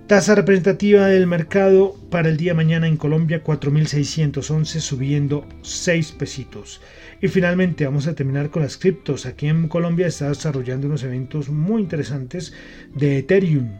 Tasa 0.06 0.34
representativa 0.34 1.06
del 1.06 1.28
mercado 1.28 1.96
para 2.10 2.28
el 2.28 2.36
día 2.36 2.54
mañana 2.54 2.88
en 2.88 2.96
Colombia 2.96 3.42
4.611 3.42 4.80
subiendo 4.80 5.46
6 5.62 6.12
pesitos. 6.12 6.80
Y 7.22 7.28
finalmente 7.28 7.84
vamos 7.84 8.08
a 8.08 8.14
terminar 8.14 8.50
con 8.50 8.62
las 8.62 8.76
criptos. 8.76 9.26
Aquí 9.26 9.46
en 9.46 9.68
Colombia 9.68 10.08
está 10.08 10.28
desarrollando 10.28 10.88
unos 10.88 11.04
eventos 11.04 11.48
muy 11.48 11.82
interesantes 11.82 12.52
de 12.94 13.18
Ethereum. 13.18 13.70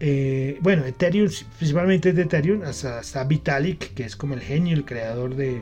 Eh, 0.00 0.58
bueno, 0.62 0.84
Ethereum, 0.86 1.28
principalmente 1.58 2.12
de 2.14 2.22
Ethereum, 2.22 2.62
hasta, 2.62 3.00
está 3.00 3.24
Vitalik, 3.24 3.92
que 3.94 4.04
es 4.04 4.16
como 4.16 4.34
el 4.34 4.40
genio, 4.40 4.74
el 4.74 4.86
creador 4.86 5.36
de... 5.36 5.58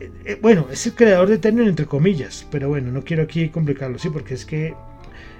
Eh, 0.00 0.10
eh, 0.26 0.38
bueno, 0.40 0.66
es 0.70 0.86
el 0.86 0.92
creador 0.92 1.28
de 1.28 1.36
Ethereum 1.36 1.66
entre 1.66 1.86
comillas, 1.86 2.46
pero 2.50 2.68
bueno, 2.68 2.92
no 2.92 3.02
quiero 3.02 3.22
aquí 3.22 3.48
complicarlo, 3.48 3.98
sí, 3.98 4.10
porque 4.10 4.34
es 4.34 4.44
que 4.44 4.74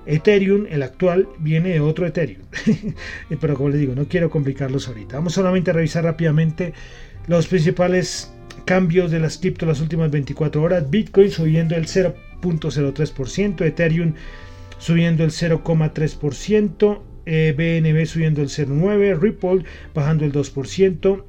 Ethereum, 0.06 0.66
el 0.70 0.82
actual, 0.82 1.28
viene 1.38 1.70
de 1.70 1.80
otro 1.80 2.06
Ethereum. 2.06 2.42
pero 3.40 3.54
como 3.54 3.70
les 3.70 3.80
digo, 3.80 3.94
no 3.94 4.06
quiero 4.06 4.30
complicarlos 4.30 4.88
ahorita. 4.88 5.16
Vamos 5.16 5.34
solamente 5.34 5.70
a 5.70 5.74
revisar 5.74 6.04
rápidamente 6.04 6.72
los 7.26 7.46
principales 7.46 8.32
cambios 8.64 9.10
de 9.10 9.20
las 9.20 9.38
cripto 9.38 9.66
las 9.66 9.80
últimas 9.80 10.10
24 10.10 10.62
horas. 10.62 10.90
Bitcoin 10.90 11.30
subiendo 11.30 11.74
el 11.74 11.86
0.03%, 11.86 13.64
Ethereum 13.64 14.14
subiendo 14.78 15.24
el 15.24 15.30
0.3%, 15.30 17.00
BNB 17.24 17.96
eh, 17.96 18.06
subiendo 18.06 18.42
el 18.42 18.48
0.9%, 18.48 19.18
Ripple 19.18 19.64
bajando 19.94 20.24
el 20.24 20.32
2%. 20.32 21.24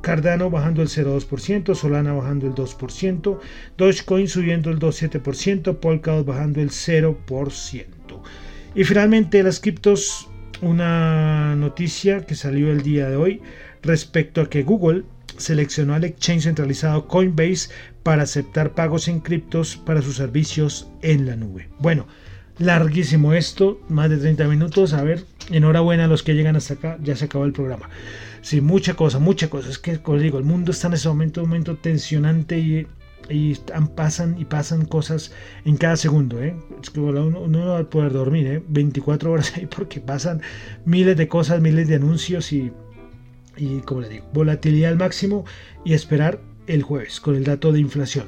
Cardano 0.00 0.50
bajando 0.50 0.82
el 0.82 0.88
0,2%, 0.88 1.74
Solana 1.74 2.12
bajando 2.12 2.46
el 2.46 2.52
2%, 2.54 3.38
Dogecoin 3.78 4.28
subiendo 4.28 4.70
el 4.70 4.78
2,7%, 4.78 5.78
Polkadot 5.78 6.26
bajando 6.26 6.60
el 6.60 6.68
0%. 6.68 8.03
Y 8.74 8.84
finalmente 8.84 9.42
las 9.42 9.60
criptos, 9.60 10.28
una 10.60 11.54
noticia 11.54 12.26
que 12.26 12.34
salió 12.34 12.72
el 12.72 12.82
día 12.82 13.08
de 13.08 13.16
hoy 13.16 13.40
respecto 13.82 14.40
a 14.40 14.50
que 14.50 14.64
Google 14.64 15.04
seleccionó 15.36 15.94
al 15.94 16.04
exchange 16.04 16.44
centralizado 16.44 17.06
Coinbase 17.06 17.70
para 18.02 18.24
aceptar 18.24 18.74
pagos 18.74 19.08
en 19.08 19.20
criptos 19.20 19.76
para 19.76 20.02
sus 20.02 20.16
servicios 20.16 20.88
en 21.02 21.26
la 21.26 21.36
nube. 21.36 21.68
Bueno, 21.78 22.06
larguísimo 22.58 23.32
esto, 23.32 23.80
más 23.88 24.10
de 24.10 24.18
30 24.18 24.48
minutos. 24.48 24.92
A 24.92 25.02
ver, 25.02 25.24
enhorabuena 25.50 26.04
a 26.04 26.08
los 26.08 26.22
que 26.22 26.34
llegan 26.34 26.56
hasta 26.56 26.74
acá, 26.74 26.98
ya 27.02 27.14
se 27.14 27.26
acabó 27.26 27.44
el 27.44 27.52
programa. 27.52 27.88
Sí, 28.42 28.60
mucha 28.60 28.94
cosa, 28.94 29.18
mucha 29.20 29.48
cosa. 29.48 29.70
Es 29.70 29.78
que, 29.78 29.98
como 30.00 30.18
digo, 30.18 30.38
el 30.38 30.44
mundo 30.44 30.72
está 30.72 30.88
en 30.88 30.94
ese 30.94 31.08
momento, 31.08 31.42
un 31.42 31.48
momento 31.48 31.76
tensionante 31.76 32.58
y, 32.58 32.86
pasan 33.94 34.36
y 34.38 34.44
pasan 34.44 34.84
cosas 34.84 35.32
en 35.64 35.76
cada 35.76 35.96
segundo. 35.96 36.42
¿eh? 36.42 36.56
Uno, 36.96 37.46
no 37.48 37.66
va 37.66 37.78
a 37.78 37.84
poder 37.84 38.12
dormir 38.12 38.46
¿eh? 38.46 38.62
24 38.68 39.32
horas 39.32 39.52
ahí 39.56 39.66
porque 39.66 40.00
pasan 40.00 40.42
miles 40.84 41.16
de 41.16 41.28
cosas, 41.28 41.60
miles 41.60 41.88
de 41.88 41.96
anuncios 41.96 42.52
y 42.52 42.72
y 43.56 43.80
como 43.80 44.00
le 44.00 44.08
digo, 44.08 44.26
volatilidad 44.32 44.90
al 44.90 44.98
máximo 44.98 45.44
y 45.84 45.92
esperar 45.92 46.40
el 46.66 46.82
jueves 46.82 47.20
con 47.20 47.36
el 47.36 47.44
dato 47.44 47.72
de 47.72 47.80
inflación. 47.80 48.26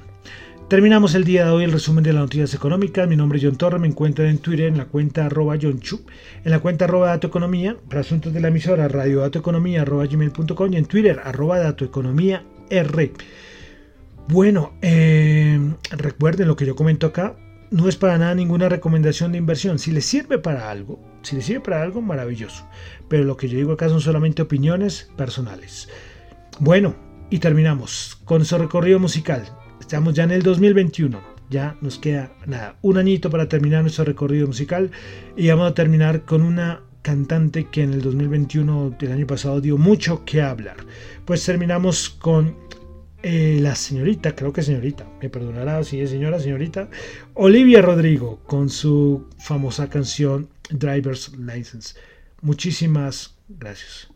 Terminamos 0.69 1.15
el 1.15 1.25
día 1.25 1.45
de 1.45 1.51
hoy 1.51 1.65
el 1.65 1.73
resumen 1.73 2.03
de 2.03 2.13
las 2.13 2.23
noticias 2.23 2.53
económicas. 2.53 3.09
Mi 3.09 3.15
nombre 3.15 3.39
es 3.39 3.45
John 3.45 3.57
Torre, 3.57 3.79
me 3.79 3.87
encuentro 3.87 4.25
en 4.25 4.39
Twitter 4.39 4.67
en 4.67 4.79
la 4.79 4.87
cuenta 4.87 5.27
arroba 5.27 5.57
John 5.61 5.79
Chu, 5.79 6.01
en 6.45 6.51
la 6.51 6.59
cuenta 6.59 6.87
arroba 6.87 7.09
Dato 7.09 7.29
Economía, 7.29 7.77
para 7.89 8.01
asuntos 8.01 8.33
de 8.33 8.41
la 8.41 8.49
emisora 8.49 8.89
Radio 8.89 9.21
Dato 9.21 9.39
Economía 9.39 9.83
arroba 9.83 10.07
gmail.com 10.07 10.73
y 10.73 10.77
en 10.77 10.87
Twitter 10.87 11.21
arroba 11.23 11.61
Dato 11.61 11.85
Economía 11.85 12.45
R. 12.69 13.13
Bueno, 14.29 14.73
eh, 14.83 15.59
recuerden 15.93 16.49
lo 16.49 16.57
que 16.57 16.67
yo 16.67 16.75
comento 16.75 17.07
acá, 17.07 17.37
no 17.71 17.89
es 17.89 17.97
para 17.97 18.19
nada 18.19 18.35
ninguna 18.35 18.69
recomendación 18.69 19.33
de 19.33 19.39
inversión. 19.39 19.79
Si 19.79 19.93
les 19.93 20.05
sirve 20.05 20.39
para 20.39 20.69
algo, 20.69 21.01
si 21.23 21.37
les 21.37 21.45
sirve 21.45 21.61
para 21.61 21.83
algo, 21.83 22.03
maravilloso. 22.03 22.69
Pero 23.09 23.23
lo 23.23 23.37
que 23.37 23.49
yo 23.49 23.57
digo 23.57 23.73
acá 23.73 23.89
son 23.89 24.01
solamente 24.01 24.43
opiniones 24.43 25.11
personales. 25.17 25.89
Bueno, 26.59 26.97
y 27.31 27.39
terminamos 27.39 28.21
con 28.25 28.45
su 28.45 28.59
recorrido 28.59 28.99
musical. 28.99 29.45
Estamos 29.81 30.15
ya 30.15 30.25
en 30.25 30.33
el 30.33 30.43
2021. 30.43 31.21
Ya 31.49 31.77
nos 31.81 31.99
queda 32.01 32.33
nada, 32.47 32.77
un 32.83 32.99
añito 32.99 33.31
para 33.31 33.49
terminar 33.49 33.83
nuestro 33.83 34.05
recorrido 34.05 34.49
musical. 34.49 34.91
Y 35.37 35.49
vamos 35.49 35.71
a 35.71 35.75
terminar 35.75 36.25
con 36.25 36.43
una 36.43 36.83
cantante 37.03 37.67
que 37.67 37.85
en 37.85 37.93
el 37.93 38.03
2021 38.03 38.97
del 38.99 39.13
año 39.13 39.27
pasado 39.29 39.61
dio 39.61 39.79
mucho 39.79 40.25
que 40.25 40.43
hablar. 40.43 40.77
Pues 41.25 41.45
terminamos 41.45 42.11
con 42.11 42.66
eh, 43.29 43.59
la 43.61 43.75
señorita, 43.75 44.37
creo 44.37 44.53
que 44.53 44.63
señorita, 44.63 45.05
me 45.21 45.29
perdonará 45.29 45.83
si 45.83 46.01
es 46.01 46.11
señora, 46.11 46.39
señorita, 46.39 46.89
Olivia 47.35 47.83
Rodrigo 47.83 48.39
con 48.47 48.69
su 48.71 49.27
famosa 49.37 49.91
canción 49.91 50.49
Driver's 50.71 51.37
License. 51.37 51.97
Muchísimas 52.41 53.35
gracias. 53.49 54.16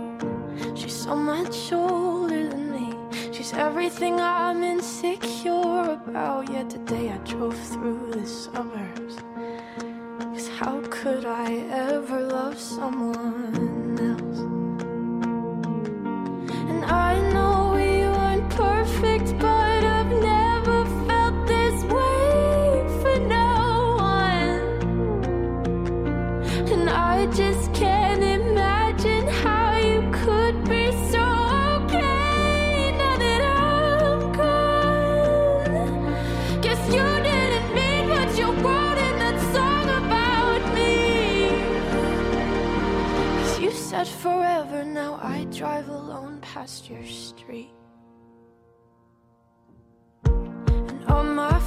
so 1.11 1.17
much 1.17 1.73
older 1.73 2.47
than 2.47 2.71
me. 2.71 2.87
She's 3.33 3.51
everything 3.51 4.21
I'm 4.21 4.63
insecure 4.63 5.97
about. 5.99 6.49
Yet 6.49 6.69
today 6.69 7.09
I 7.09 7.17
drove 7.31 7.57
through 7.71 8.11
the 8.11 8.25
suburbs. 8.25 9.15
Cause 10.33 10.47
how 10.59 10.79
could 10.89 11.25
I 11.25 11.49
ever 11.89 12.21
love 12.21 12.57
someone 12.57 13.97
else? 14.09 14.39
And 16.69 16.85
I 16.85 17.19
know. 17.33 17.60
drive 45.61 45.89
alone 45.89 46.39
past 46.41 46.89
your 46.89 47.05
street. 47.05 47.69
And 50.25 51.05
all 51.07 51.23
my 51.23 51.59